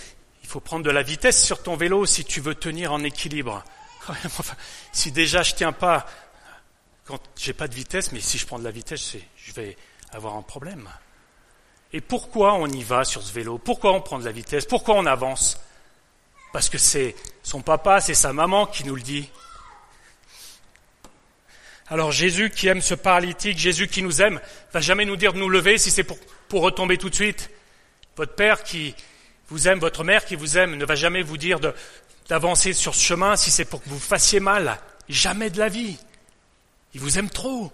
[0.47, 3.65] il faut prendre de la vitesse sur ton vélo si tu veux tenir en équilibre.
[4.93, 6.07] si déjà je tiens pas
[7.05, 9.77] quand j'ai pas de vitesse, mais si je prends de la vitesse, je vais
[10.13, 10.89] avoir un problème.
[11.93, 13.59] Et pourquoi on y va sur ce vélo?
[13.59, 14.67] Pourquoi on prend de la vitesse?
[14.67, 15.59] Pourquoi on avance?
[16.53, 19.29] Parce que c'est son papa, c'est sa maman qui nous le dit.
[21.89, 24.41] Alors Jésus qui aime ce paralytique, Jésus qui nous aime,
[24.73, 27.51] va jamais nous dire de nous lever si c'est pour retomber tout de suite.
[28.17, 28.95] Votre père qui
[29.49, 31.61] vous aime, votre mère qui vous aime, ne va jamais vous dire
[32.29, 34.79] d'avancer sur ce chemin si c'est pour que vous fassiez mal.
[35.09, 35.97] Jamais de la vie.
[36.95, 37.73] Il vous aime trop.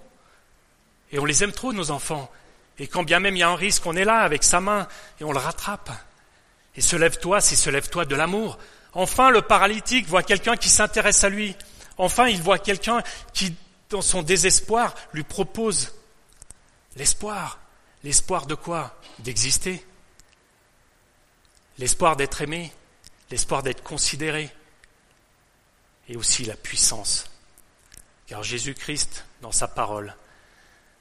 [1.12, 2.30] Et on les aime trop, nos enfants.
[2.78, 4.88] Et quand bien même il y a un risque, on est là avec sa main
[5.20, 5.90] et on le rattrape.
[6.76, 8.58] Et se lève-toi, c'est se lève-toi de l'amour.
[8.94, 11.56] Enfin, le paralytique voit quelqu'un qui s'intéresse à lui.
[11.98, 13.54] Enfin, il voit quelqu'un qui
[13.92, 15.92] dans son désespoir, lui propose
[16.96, 17.60] l'espoir.
[18.02, 18.98] L'espoir de quoi?
[19.20, 19.84] D'exister.
[21.78, 22.72] L'espoir d'être aimé,
[23.30, 24.50] l'espoir d'être considéré,
[26.08, 27.30] et aussi la puissance.
[28.26, 30.14] Car Jésus-Christ, dans sa parole,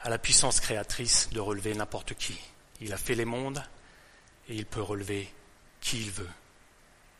[0.02, 2.40] a la puissance créatrice de relever n'importe qui.
[2.80, 3.64] Il a fait les mondes
[4.50, 5.32] et il peut relever
[5.80, 6.30] qui il veut.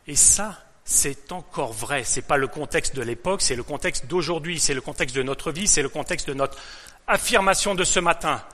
[0.06, 2.04] Et ça, c'est encore vrai.
[2.04, 5.22] Ce n'est pas le contexte de l'époque, c'est le contexte d'aujourd'hui, c'est le contexte de
[5.22, 6.58] notre vie, c'est le contexte de notre
[7.06, 8.44] affirmation de ce matin.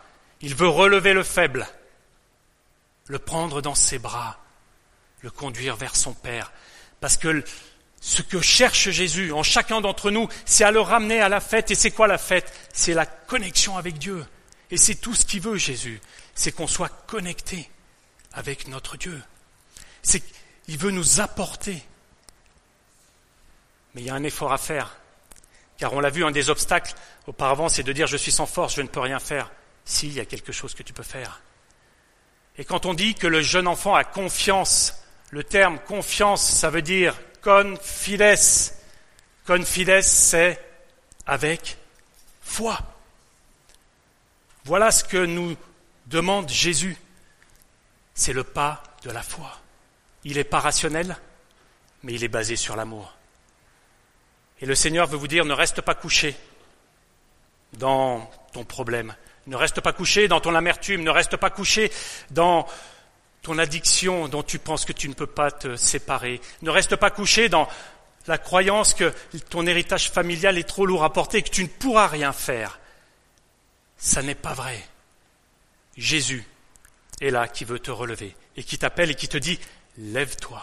[0.41, 1.67] Il veut relever le faible,
[3.07, 4.39] le prendre dans ses bras,
[5.21, 6.53] le conduire vers son Père.
[7.01, 7.43] Parce que
[8.01, 11.71] ce que cherche Jésus en chacun d'entre nous, c'est à le ramener à la fête.
[11.71, 12.53] Et c'est quoi la fête?
[12.73, 14.25] C'est la connexion avec Dieu.
[14.71, 16.01] Et c'est tout ce qu'il veut, Jésus.
[16.35, 17.71] C'est qu'on soit connecté
[18.33, 19.21] avec notre Dieu.
[20.03, 21.83] C'est qu'il veut nous apporter.
[23.95, 24.97] Mais il y a un effort à faire.
[25.79, 26.95] Car on l'a vu, un des obstacles
[27.27, 29.51] auparavant, c'est de dire je suis sans force, je ne peux rien faire.
[29.85, 31.41] S'il y a quelque chose que tu peux faire.
[32.59, 34.95] Et quand on dit que le jeune enfant a confiance,
[35.31, 38.39] le terme confiance, ça veut dire confides.
[39.47, 40.61] Confides, c'est
[41.27, 41.79] avec
[42.43, 42.79] foi.
[44.65, 45.57] Voilà ce que nous
[46.07, 46.97] demande Jésus.
[48.15, 49.59] C'est le pas de la foi.
[50.25, 51.17] Il n'est pas rationnel,
[52.03, 53.15] mais il est basé sur l'amour.
[54.61, 56.37] Et le Seigneur veut vous dire, ne reste pas couché
[57.75, 59.15] dans ton problème,
[59.47, 61.93] ne reste pas couché dans ton amertume, ne reste pas couché
[62.31, 62.67] dans
[63.43, 66.41] ton addiction dont tu penses que tu ne peux pas te séparer.
[66.63, 67.69] Ne reste pas couché dans
[68.27, 69.13] la croyance que
[69.49, 72.79] ton héritage familial est trop lourd à porter et que tu ne pourras rien faire.
[73.97, 74.85] Ça n'est pas vrai.
[75.97, 76.45] Jésus
[77.21, 79.59] est là qui veut te relever et qui t'appelle et qui te dit
[79.97, 80.63] Lève-toi.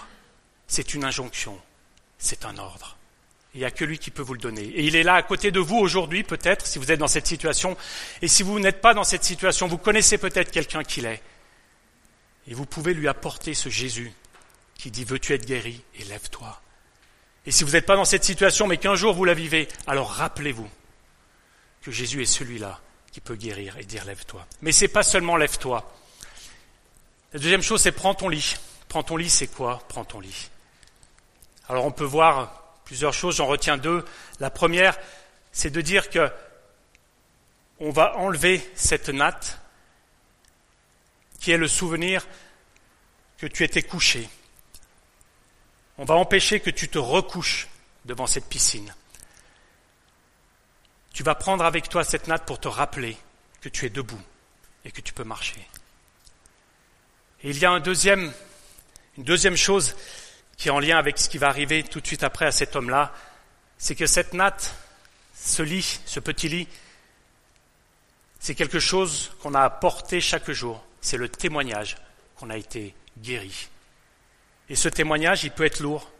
[0.67, 1.59] C'est une injonction,
[2.17, 2.97] c'est un ordre.
[3.53, 4.63] Il n'y a que lui qui peut vous le donner.
[4.63, 7.27] Et il est là à côté de vous aujourd'hui, peut-être, si vous êtes dans cette
[7.27, 7.77] situation.
[8.21, 11.21] Et si vous n'êtes pas dans cette situation, vous connaissez peut-être quelqu'un qui l'est.
[12.47, 14.11] Et vous pouvez lui apporter ce Jésus
[14.75, 16.61] qui dit Veux-tu être guéri Et lève-toi.
[17.45, 20.11] Et si vous n'êtes pas dans cette situation, mais qu'un jour vous la vivez, alors
[20.11, 20.69] rappelez-vous
[21.81, 22.79] que Jésus est celui-là
[23.11, 24.45] qui peut guérir et dire Lève-toi.
[24.61, 25.91] Mais ce n'est pas seulement lève-toi.
[27.33, 28.55] La deuxième chose, c'est prends ton lit.
[28.87, 29.81] Prends ton lit, c'est quoi?
[29.89, 30.49] Prends ton lit.
[31.67, 34.05] Alors on peut voir plusieurs choses, j'en retiens deux.
[34.39, 34.97] La première,
[35.51, 36.31] c'est de dire que
[37.79, 39.59] on va enlever cette natte
[41.45, 42.25] qui est le souvenir
[43.37, 44.27] que tu étais couché.
[45.99, 47.67] On va empêcher que tu te recouches
[48.03, 48.91] devant cette piscine.
[51.13, 53.15] Tu vas prendre avec toi cette natte pour te rappeler
[53.61, 54.19] que tu es debout
[54.85, 55.59] et que tu peux marcher.
[57.43, 57.83] Et il y a une
[59.23, 59.95] deuxième chose
[60.57, 62.75] qui est en lien avec ce qui va arriver tout de suite après à cet
[62.75, 63.13] homme-là,
[63.77, 64.73] c'est que cette natte,
[65.35, 66.67] ce lit, ce petit lit,
[68.39, 71.97] c'est quelque chose qu'on a apporté chaque jour c'est le témoignage
[72.35, 73.69] qu'on a été guéri.
[74.69, 76.11] Et ce témoignage, il peut être lourd.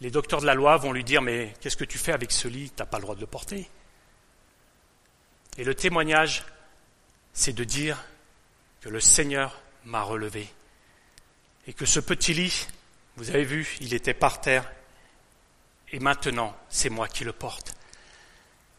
[0.00, 2.48] Les docteurs de la loi vont lui dire Mais qu'est-ce que tu fais avec ce
[2.48, 2.70] lit?
[2.70, 3.70] Tu n'as pas le droit de le porter.
[5.58, 6.44] Et le témoignage,
[7.34, 8.04] c'est de dire
[8.80, 10.48] que le Seigneur m'a relevé.
[11.68, 12.66] Et que ce petit lit,
[13.14, 14.68] vous avez vu, il était par terre.
[15.92, 17.76] Et maintenant, c'est moi qui le porte.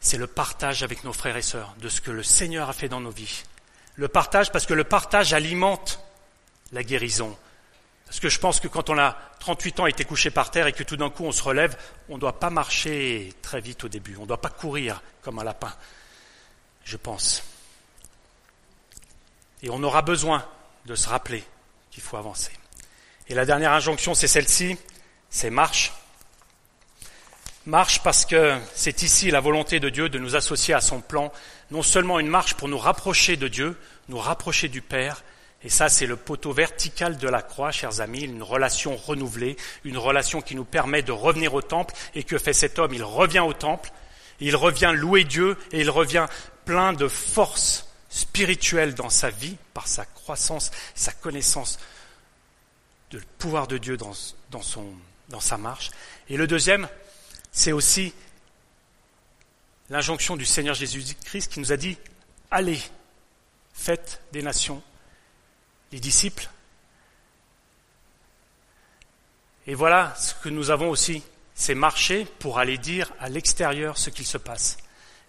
[0.02, 2.90] C'est le partage avec nos frères et sœurs de ce que le Seigneur a fait
[2.90, 3.46] dans nos vies
[3.98, 6.00] le partage parce que le partage alimente
[6.72, 7.36] la guérison.
[8.06, 10.72] Parce que je pense que quand on a 38 ans été couché par terre et
[10.74, 13.90] que tout d'un coup on se relève, on ne doit pas marcher très vite au
[13.90, 15.74] début, on ne doit pas courir comme un lapin,
[16.86, 17.44] je pense.
[19.62, 20.46] Et on aura besoin
[20.86, 21.44] de se rappeler
[21.92, 22.52] qu'il faut avancer.
[23.28, 24.78] Et la dernière injonction, c'est celle-ci,
[25.30, 25.92] c'est marche.
[27.68, 31.34] Marche parce que c'est ici la volonté de Dieu de nous associer à son plan,
[31.70, 33.78] non seulement une marche pour nous rapprocher de Dieu,
[34.08, 35.22] nous rapprocher du Père,
[35.64, 39.98] et ça c'est le poteau vertical de la croix, chers amis, une relation renouvelée, une
[39.98, 42.94] relation qui nous permet de revenir au temple, et que fait cet homme?
[42.94, 43.92] Il revient au temple,
[44.40, 46.28] il revient louer Dieu, et il revient
[46.64, 51.80] plein de force spirituelle dans sa vie, par sa croissance, sa connaissance
[53.10, 54.14] du pouvoir de Dieu dans,
[54.52, 54.86] dans, son,
[55.28, 55.92] dans sa marche.
[56.30, 56.88] Et le deuxième,
[57.58, 58.14] c'est aussi
[59.90, 61.98] l'injonction du Seigneur Jésus-Christ qui nous a dit
[62.52, 62.80] Allez,
[63.74, 64.84] faites des nations
[65.92, 66.48] les disciples.
[69.66, 71.24] Et voilà ce que nous avons aussi,
[71.56, 74.78] c'est marcher pour aller dire à l'extérieur ce qu'il se passe.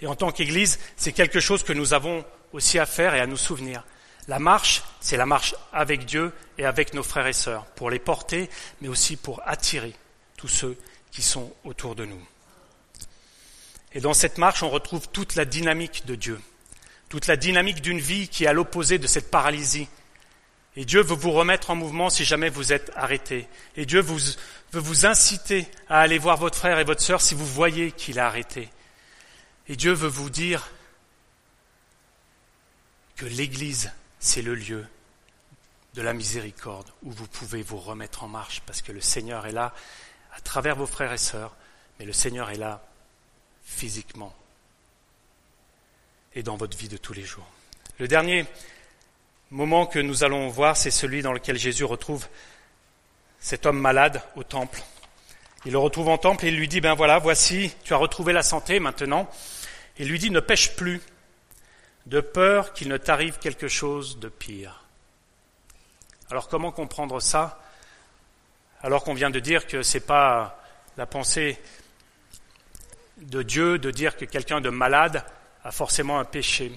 [0.03, 3.27] Et en tant qu'Église, c'est quelque chose que nous avons aussi à faire et à
[3.27, 3.85] nous souvenir.
[4.27, 7.99] La marche, c'est la marche avec Dieu et avec nos frères et sœurs, pour les
[7.99, 8.51] porter,
[8.83, 9.95] mais aussi pour attirer
[10.37, 10.77] tous ceux
[11.19, 12.25] qui sont autour de nous.
[13.93, 16.41] Et dans cette marche, on retrouve toute la dynamique de Dieu,
[17.09, 19.89] toute la dynamique d'une vie qui est à l'opposé de cette paralysie.
[20.77, 23.49] Et Dieu veut vous remettre en mouvement si jamais vous êtes arrêté.
[23.75, 27.47] Et Dieu veut vous inciter à aller voir votre frère et votre sœur si vous
[27.47, 28.69] voyez qu'il est arrêté.
[29.67, 30.71] Et Dieu veut vous dire
[33.17, 33.91] que l'Église,
[34.21, 34.87] c'est le lieu
[35.95, 39.53] de la miséricorde où vous pouvez vous remettre en marche parce que le Seigneur est
[39.53, 39.75] là
[40.39, 41.55] à travers vos frères et sœurs,
[41.99, 42.81] mais le Seigneur est là
[43.65, 44.35] physiquement
[46.35, 47.47] et dans votre vie de tous les jours.
[47.99, 48.47] Le dernier
[49.51, 52.27] moment que nous allons voir, c'est celui dans lequel Jésus retrouve
[53.41, 54.83] cet homme malade au temple.
[55.65, 58.33] Il le retrouve en temple et il lui dit, ben voilà, voici, tu as retrouvé
[58.33, 59.29] la santé maintenant.
[59.99, 61.01] Il lui dit, ne pêche plus,
[62.07, 64.85] de peur qu'il ne t'arrive quelque chose de pire.
[66.31, 67.61] Alors comment comprendre ça?
[68.83, 70.63] Alors qu'on vient de dire que ce n'est pas
[70.97, 71.59] la pensée
[73.19, 75.25] de Dieu de dire que quelqu'un de malade
[75.65, 76.73] a forcément un péché.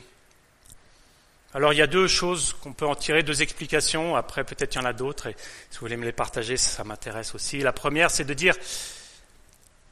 [1.53, 4.77] Alors il y a deux choses qu'on peut en tirer, deux explications, après peut-être il
[4.77, 5.35] y en a d'autres, et
[5.69, 7.59] si vous voulez me les partager, ça m'intéresse aussi.
[7.59, 8.55] La première, c'est de dire,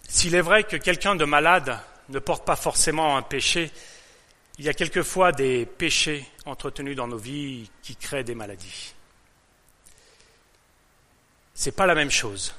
[0.07, 3.71] s'il est vrai que quelqu'un de malade ne porte pas forcément un péché,
[4.57, 8.93] il y a quelquefois des péchés entretenus dans nos vies qui créent des maladies.
[11.59, 12.55] C'est pas la même chose.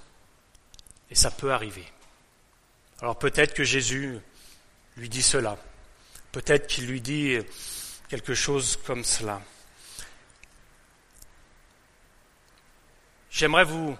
[1.10, 1.86] Et ça peut arriver.
[3.00, 4.18] Alors peut-être que Jésus
[4.98, 5.56] lui dit cela.
[6.32, 7.38] Peut-être qu'il lui dit
[8.10, 9.40] quelque chose comme cela.
[13.30, 13.96] J'aimerais vous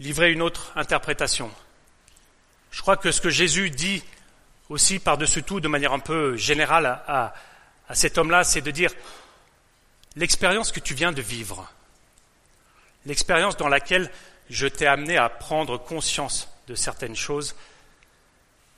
[0.00, 1.50] livrer une autre interprétation.
[2.72, 4.04] Je crois que ce que Jésus dit
[4.68, 7.32] aussi par-dessus tout, de manière un peu générale à,
[7.88, 8.92] à cet homme-là, c'est de dire
[10.14, 11.72] l'expérience que tu viens de vivre,
[13.06, 14.10] l'expérience dans laquelle
[14.50, 17.54] je t'ai amené à prendre conscience de certaines choses,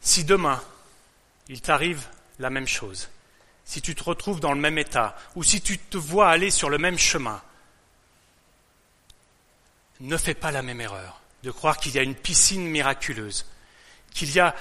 [0.00, 0.62] si demain,
[1.48, 2.06] il t'arrive
[2.38, 3.08] la même chose,
[3.64, 6.70] si tu te retrouves dans le même état, ou si tu te vois aller sur
[6.70, 7.42] le même chemin,
[10.00, 13.46] ne fais pas la même erreur de croire qu'il y a une piscine miraculeuse,
[14.12, 14.54] qu'il y a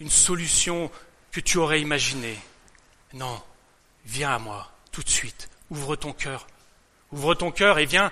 [0.00, 0.90] une solution
[1.30, 2.38] que tu aurais imaginée.
[3.14, 3.42] Non,
[4.04, 6.46] viens à moi tout de suite, ouvre ton cœur,
[7.12, 8.10] ouvre ton cœur et viens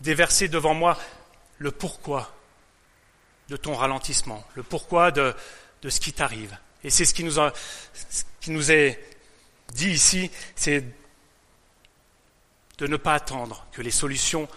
[0.00, 0.98] déverser devant moi
[1.58, 2.32] le pourquoi
[3.48, 5.34] de ton ralentissement, le pourquoi de,
[5.88, 6.56] ce qui t'arrive.
[6.82, 7.52] Et c'est ce qui nous, a,
[8.10, 9.00] ce qui nous est
[9.72, 10.84] dit ici, c'est
[12.78, 14.48] de ne pas attendre que les solutions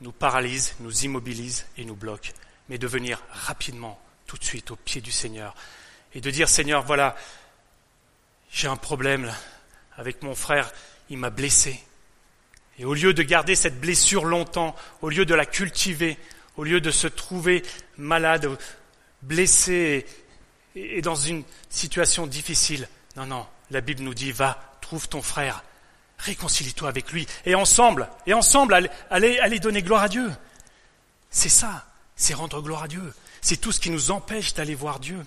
[0.00, 2.30] nous paralysent, nous immobilisent et nous bloquent,
[2.68, 5.54] mais de venir rapidement, tout de suite, au pied du Seigneur,
[6.14, 7.16] et de dire, Seigneur, voilà,
[8.50, 9.32] j'ai un problème
[9.96, 10.72] avec mon frère,
[11.10, 11.80] il m'a blessé.
[12.78, 16.18] Et au lieu de garder cette blessure longtemps, au lieu de la cultiver,
[16.56, 17.62] au lieu de se trouver
[17.96, 18.48] malade,
[19.22, 20.06] blessé
[20.74, 22.88] et, dans une situation difficile.
[23.16, 25.64] Non, non, la Bible nous dit, va, trouve ton frère,
[26.18, 30.30] réconcilie-toi avec lui, et ensemble, et ensemble, allez, allez donner gloire à Dieu.
[31.30, 33.14] C'est ça, c'est rendre gloire à Dieu.
[33.40, 35.24] C'est tout ce qui nous empêche d'aller voir Dieu.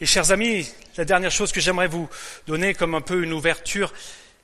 [0.00, 2.08] Et chers amis, la dernière chose que j'aimerais vous
[2.46, 3.92] donner comme un peu une ouverture,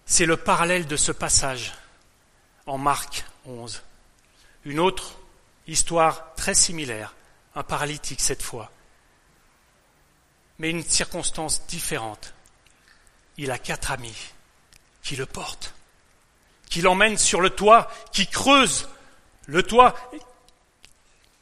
[0.07, 1.73] c'est le parallèle de ce passage
[2.67, 3.83] en Marc 11.
[4.65, 5.19] Une autre
[5.67, 7.15] histoire très similaire,
[7.55, 8.71] un paralytique cette fois,
[10.59, 12.35] mais une circonstance différente.
[13.37, 14.33] Il a quatre amis
[15.03, 15.75] qui le portent,
[16.69, 18.89] qui l'emmènent sur le toit, qui creusent
[19.47, 19.95] le toit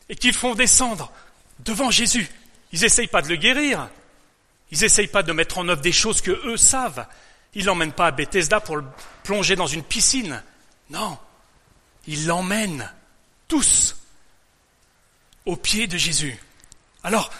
[0.08, 1.12] et qui le font descendre
[1.60, 2.28] devant Jésus.
[2.72, 3.88] Ils n'essayent pas de le guérir,
[4.70, 7.06] ils n'essayent pas de mettre en œuvre des choses que eux savent.
[7.54, 8.84] Ils l'emmènent pas à Bethesda pour le
[9.24, 10.42] plonger dans une piscine.
[10.90, 11.18] Non,
[12.06, 12.90] ils l'emmènent
[13.48, 13.96] tous
[15.44, 16.38] au pied de Jésus.
[17.02, 17.30] Alors,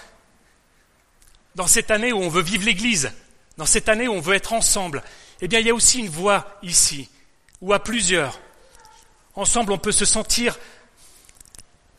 [1.54, 3.12] dans cette année où on veut vivre l'Église,
[3.56, 5.02] dans cette année où on veut être ensemble,
[5.40, 7.08] eh bien, il y a aussi une voie ici,
[7.60, 8.40] ou à plusieurs.
[9.34, 10.58] Ensemble, on peut se sentir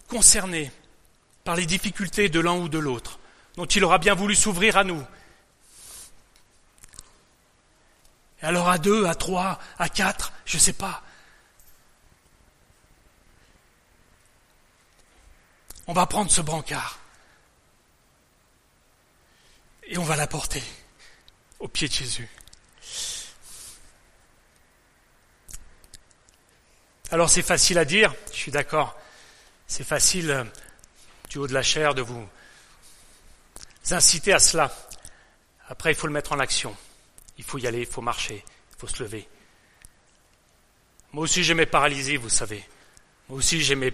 [0.08, 0.72] concerné
[1.44, 3.20] par les difficultés de l'un ou de l'autre,
[3.56, 5.04] dont il aura bien voulu s'ouvrir à nous.
[8.44, 11.02] Et alors à deux, à trois, à quatre, je ne sais pas.
[15.88, 17.00] on va prendre ce brancard
[19.86, 20.64] et on va l'apporter
[21.60, 22.30] au pied de Jésus.
[27.12, 28.98] Alors c'est facile à dire, je suis d'accord,
[29.68, 30.44] c'est facile euh,
[31.30, 32.28] du haut de la chair de vous
[33.92, 34.76] inciter à cela.
[35.68, 36.76] Après, il faut le mettre en action.
[37.38, 39.28] Il faut y aller, il faut marcher, il faut se lever.
[41.12, 42.64] Moi aussi j'ai mes paralysies, vous savez.
[43.30, 43.94] Moi aussi j'ai mes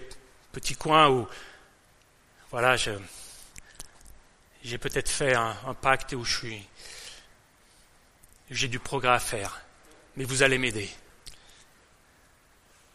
[0.52, 1.28] petits coins où
[2.50, 2.90] voilà, je,
[4.62, 6.68] J'ai peut-être fait un, un pacte où je suis.
[8.50, 9.60] J'ai du progrès à faire.
[10.16, 10.90] Mais vous allez m'aider.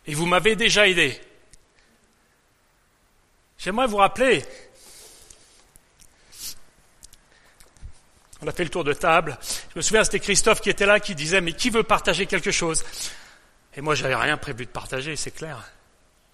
[0.06, 1.20] Et vous m'avez déjà aidé.
[3.58, 4.44] J'aimerais vous rappeler,
[8.46, 11.00] on a fait le tour de table, je me souviens c'était Christophe qui était là
[11.00, 12.86] qui disait mais qui veut partager quelque chose?
[13.76, 15.64] Et moi j'avais rien prévu de partager, c'est clair.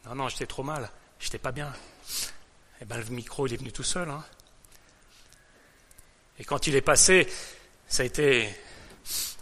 [0.05, 0.89] Non, non, j'étais trop mal,
[1.19, 1.67] j'étais pas bien.
[1.67, 4.09] Et eh bien le micro il est venu tout seul.
[4.09, 4.23] Hein.
[6.37, 7.29] Et quand il est passé,
[7.87, 8.49] ça a été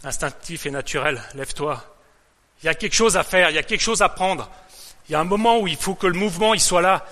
[0.04, 1.20] instinctif et naturel.
[1.34, 1.98] Lève-toi.
[2.62, 4.48] Il y a quelque chose à faire, il y a quelque chose à prendre.
[5.08, 7.04] Il y a un moment où il faut que le mouvement il soit là.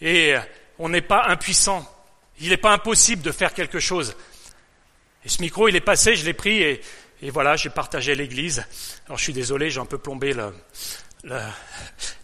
[0.00, 0.34] Et
[0.78, 1.86] on n'est pas impuissant.
[2.40, 4.16] Il n'est pas impossible de faire quelque chose.
[5.24, 6.80] Et ce micro, il est passé, je l'ai pris et,
[7.30, 8.64] voilà, j'ai partagé l'église.
[9.06, 10.52] Alors je suis désolé, j'ai un peu plombé le,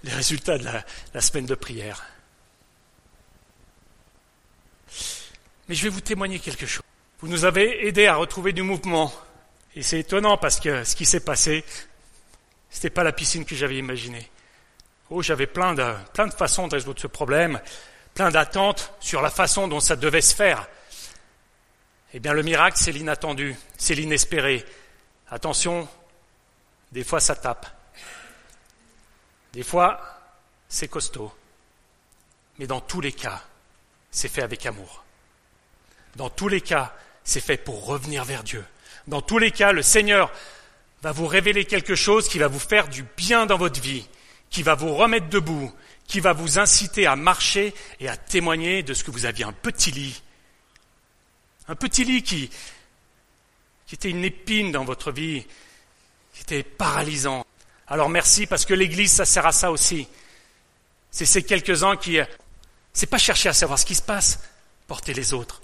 [0.05, 2.05] les résultats de la semaine de prière.
[5.68, 6.82] Mais je vais vous témoigner quelque chose.
[7.20, 9.12] Vous nous avez aidé à retrouver du mouvement.
[9.74, 11.64] Et c'est étonnant parce que ce qui s'est passé,
[12.70, 14.30] ce n'était pas la piscine que j'avais imaginée.
[15.11, 17.61] Oh, j'avais plein de, plein de façons de résoudre ce problème,
[18.14, 20.68] plein d'attentes sur la façon dont ça devait se faire.
[22.15, 24.65] Eh bien, le miracle, c'est l'inattendu, c'est l'inespéré.
[25.29, 25.89] Attention,
[26.93, 27.67] des fois ça tape.
[29.53, 30.01] Des fois,
[30.69, 31.33] c'est costaud.
[32.59, 33.43] Mais dans tous les cas,
[34.11, 35.05] c'est fait avec amour.
[36.17, 36.95] Dans tous les cas,
[37.25, 38.65] c'est fait pour revenir vers Dieu.
[39.07, 40.33] Dans tous les cas, le Seigneur
[41.03, 44.09] va vous révéler quelque chose qui va vous faire du bien dans votre vie
[44.55, 45.73] qui va vous remettre debout,
[46.07, 49.53] qui va vous inciter à marcher et à témoigner de ce que vous aviez un
[49.53, 50.23] petit lit.
[51.69, 52.51] Un petit lit qui,
[53.93, 55.47] était une épine dans votre vie,
[56.35, 57.47] qui était paralysant.
[57.87, 60.09] Alors merci parce que l'Église, ça sert à ça aussi.
[61.11, 62.19] C'est ces quelques-uns qui...
[62.93, 64.41] C'est pas chercher à savoir ce qui se passe,
[64.87, 65.62] porter les autres.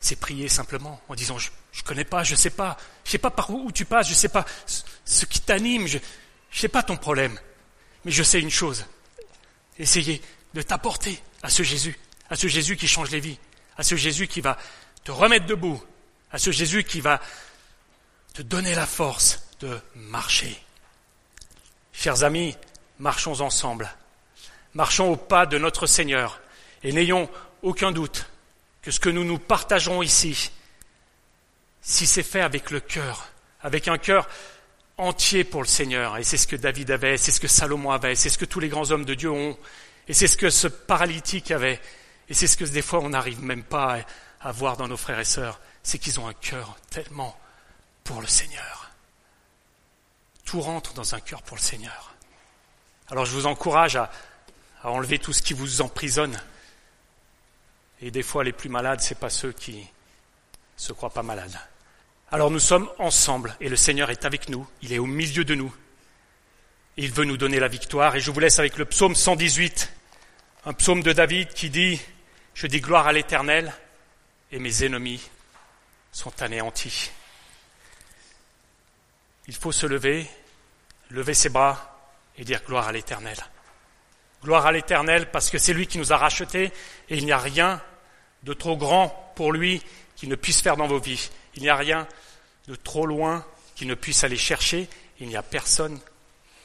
[0.00, 3.12] C'est prier simplement en disant je ne connais pas, je ne sais pas, je ne
[3.12, 4.44] sais pas par où, tu passes, je ne sais pas
[5.04, 5.98] ce qui t'anime, je,
[6.50, 7.38] je sais pas ton problème,
[8.04, 8.86] mais je sais une chose.
[9.78, 10.22] Essayez
[10.54, 11.98] de t'apporter à ce Jésus,
[12.30, 13.38] à ce Jésus qui change les vies,
[13.78, 14.58] à ce Jésus qui va
[15.04, 15.82] te remettre debout,
[16.30, 17.20] à ce Jésus qui va
[18.34, 20.60] te donner la force de marcher.
[21.92, 22.56] Chers amis,
[22.98, 23.88] marchons ensemble.
[24.74, 26.40] Marchons au pas de notre Seigneur
[26.82, 27.30] et n'ayons
[27.62, 28.26] aucun doute
[28.82, 30.50] que ce que nous nous partagerons ici,
[31.80, 33.28] si c'est fait avec le cœur,
[33.62, 34.28] avec un cœur
[34.96, 36.18] entier pour le Seigneur.
[36.18, 38.60] Et c'est ce que David avait, c'est ce que Salomon avait, c'est ce que tous
[38.60, 39.56] les grands hommes de Dieu ont.
[40.08, 41.80] Et c'est ce que ce paralytique avait.
[42.28, 43.98] Et c'est ce que des fois on n'arrive même pas
[44.40, 45.60] à voir dans nos frères et sœurs.
[45.82, 47.38] C'est qu'ils ont un cœur tellement
[48.04, 48.90] pour le Seigneur.
[50.44, 52.14] Tout rentre dans un cœur pour le Seigneur.
[53.10, 54.10] Alors je vous encourage à,
[54.82, 56.40] à enlever tout ce qui vous emprisonne.
[58.00, 59.86] Et des fois, les plus malades, ce n'est pas ceux qui
[60.76, 61.58] se croient pas malades.
[62.30, 65.54] Alors nous sommes ensemble et le Seigneur est avec nous, il est au milieu de
[65.54, 65.74] nous.
[66.98, 68.16] il veut nous donner la victoire.
[68.16, 69.92] Et je vous laisse avec le psaume 118,
[70.66, 72.00] un psaume de David qui dit,
[72.58, 73.72] Je dis gloire à l'Éternel
[74.50, 75.30] et mes ennemis
[76.10, 77.12] sont anéantis.
[79.46, 80.28] Il faut se lever,
[81.10, 81.96] lever ses bras
[82.36, 83.36] et dire gloire à l'Éternel.
[84.42, 86.72] Gloire à l'Éternel parce que c'est lui qui nous a rachetés
[87.08, 87.80] et il n'y a rien
[88.42, 89.80] de trop grand pour lui
[90.16, 91.30] qui ne puisse faire dans vos vies.
[91.54, 92.08] Il n'y a rien
[92.66, 93.46] de trop loin
[93.76, 94.88] qu'il ne puisse aller chercher.
[95.20, 96.00] Il n'y a personne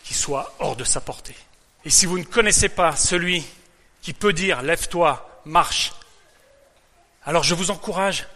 [0.04, 1.38] qui soit hors de sa portée.
[1.86, 3.46] Et si vous ne connaissez pas celui
[4.02, 5.94] qui peut dire lève-toi, marche,
[7.26, 8.28] alors je vous encourage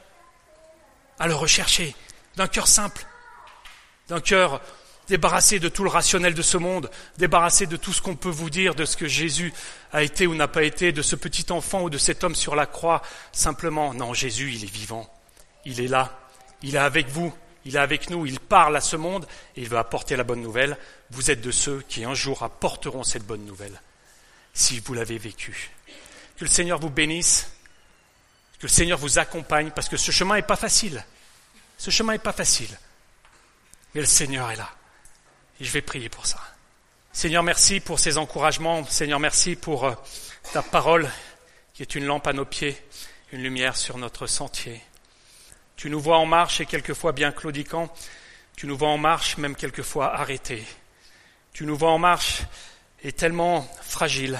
[1.19, 1.95] à le rechercher
[2.35, 3.05] d'un cœur simple,
[4.07, 4.61] d'un cœur
[5.07, 8.49] débarrassé de tout le rationnel de ce monde, débarrassé de tout ce qu'on peut vous
[8.49, 9.53] dire de ce que Jésus
[9.93, 12.55] a été ou n'a pas été, de ce petit enfant ou de cet homme sur
[12.55, 13.01] la croix.
[13.31, 15.09] Simplement, non, Jésus, il est vivant,
[15.65, 16.19] il est là,
[16.61, 17.33] il est avec vous,
[17.65, 20.41] il est avec nous, il parle à ce monde et il veut apporter la bonne
[20.41, 20.77] nouvelle.
[21.11, 23.81] Vous êtes de ceux qui un jour apporteront cette bonne nouvelle,
[24.53, 25.71] si vous l'avez vécue.
[26.37, 27.51] Que le Seigneur vous bénisse,
[28.59, 31.03] que le Seigneur vous accompagne, parce que ce chemin n'est pas facile.
[31.77, 32.77] Ce chemin n'est pas facile.
[33.93, 34.69] Mais le Seigneur est là.
[35.59, 36.39] Et je vais prier pour ça.
[37.11, 38.85] Seigneur, merci pour ces encouragements.
[38.85, 39.93] Seigneur, merci pour euh,
[40.53, 41.09] ta parole
[41.73, 42.77] qui est une lampe à nos pieds,
[43.31, 44.81] une lumière sur notre sentier.
[45.75, 47.93] Tu nous vois en marche et quelquefois bien claudiquant.
[48.55, 50.65] Tu nous vois en marche, même quelquefois arrêtés.
[51.53, 52.41] Tu nous vois en marche
[53.03, 54.39] et tellement fragile,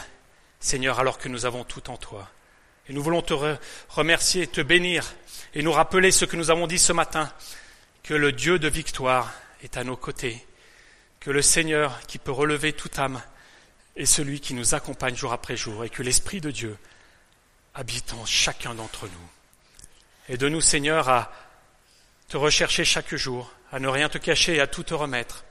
[0.60, 2.30] Seigneur, alors que nous avons tout en toi.
[2.89, 3.34] Et nous voulons te
[3.89, 5.05] remercier, te bénir
[5.53, 7.32] et nous rappeler ce que nous avons dit ce matin,
[8.03, 9.34] que le Dieu de victoire
[9.64, 10.45] est à nos côtés,
[11.20, 13.22] que le Seigneur qui peut relever toute âme
[13.95, 16.78] est celui qui nous accompagne jour après jour et que l'Esprit de Dieu
[17.74, 19.30] habitant chacun d'entre nous.
[20.30, 21.32] Aide-nous, Seigneur, à
[22.28, 25.45] te rechercher chaque jour, à ne rien te cacher et à tout te remettre,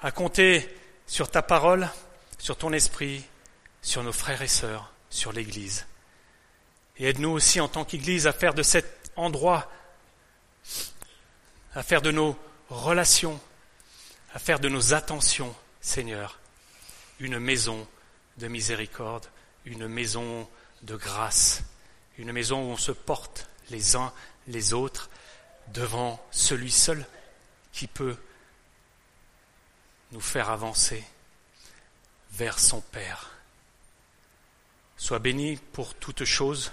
[0.00, 0.68] à compter
[1.06, 1.88] sur ta parole,
[2.38, 3.24] sur ton esprit,
[3.82, 5.86] sur nos frères et sœurs, sur l'Église.
[6.98, 9.70] Et aide-nous aussi en tant qu'Église à faire de cet endroit,
[11.74, 12.36] à faire de nos
[12.68, 13.40] relations,
[14.34, 16.38] à faire de nos attentions, Seigneur,
[17.18, 17.86] une maison
[18.36, 19.26] de miséricorde,
[19.64, 20.48] une maison
[20.82, 21.62] de grâce,
[22.18, 24.12] une maison où on se porte les uns
[24.46, 25.10] les autres
[25.68, 27.06] devant celui seul
[27.72, 28.16] qui peut
[30.12, 31.04] nous faire avancer
[32.32, 33.30] vers son Père.
[35.00, 36.72] Sois béni pour toutes choses,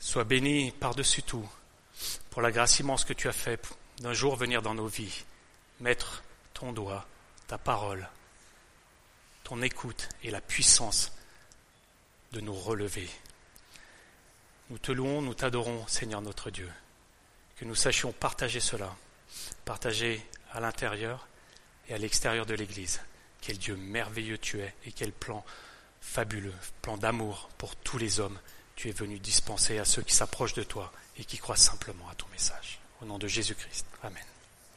[0.00, 1.48] sois béni par-dessus tout
[2.30, 5.24] pour la grâce immense que tu as faite d'un jour venir dans nos vies,
[5.78, 7.06] mettre ton doigt,
[7.46, 8.08] ta parole,
[9.44, 11.12] ton écoute et la puissance
[12.32, 13.08] de nous relever.
[14.70, 16.68] Nous te louons, nous t'adorons, Seigneur notre Dieu.
[17.54, 18.96] Que nous sachions partager cela,
[19.64, 21.28] partager à l'intérieur
[21.88, 23.00] et à l'extérieur de l'Église.
[23.40, 25.44] Quel Dieu merveilleux tu es et quel plan
[26.00, 28.38] fabuleux, plan d'amour pour tous les hommes
[28.78, 32.14] tu es venu dispenser à ceux qui s'approchent de toi et qui croient simplement à
[32.14, 32.78] ton message.
[33.02, 33.84] Au nom de Jésus-Christ.
[34.04, 34.22] Amen.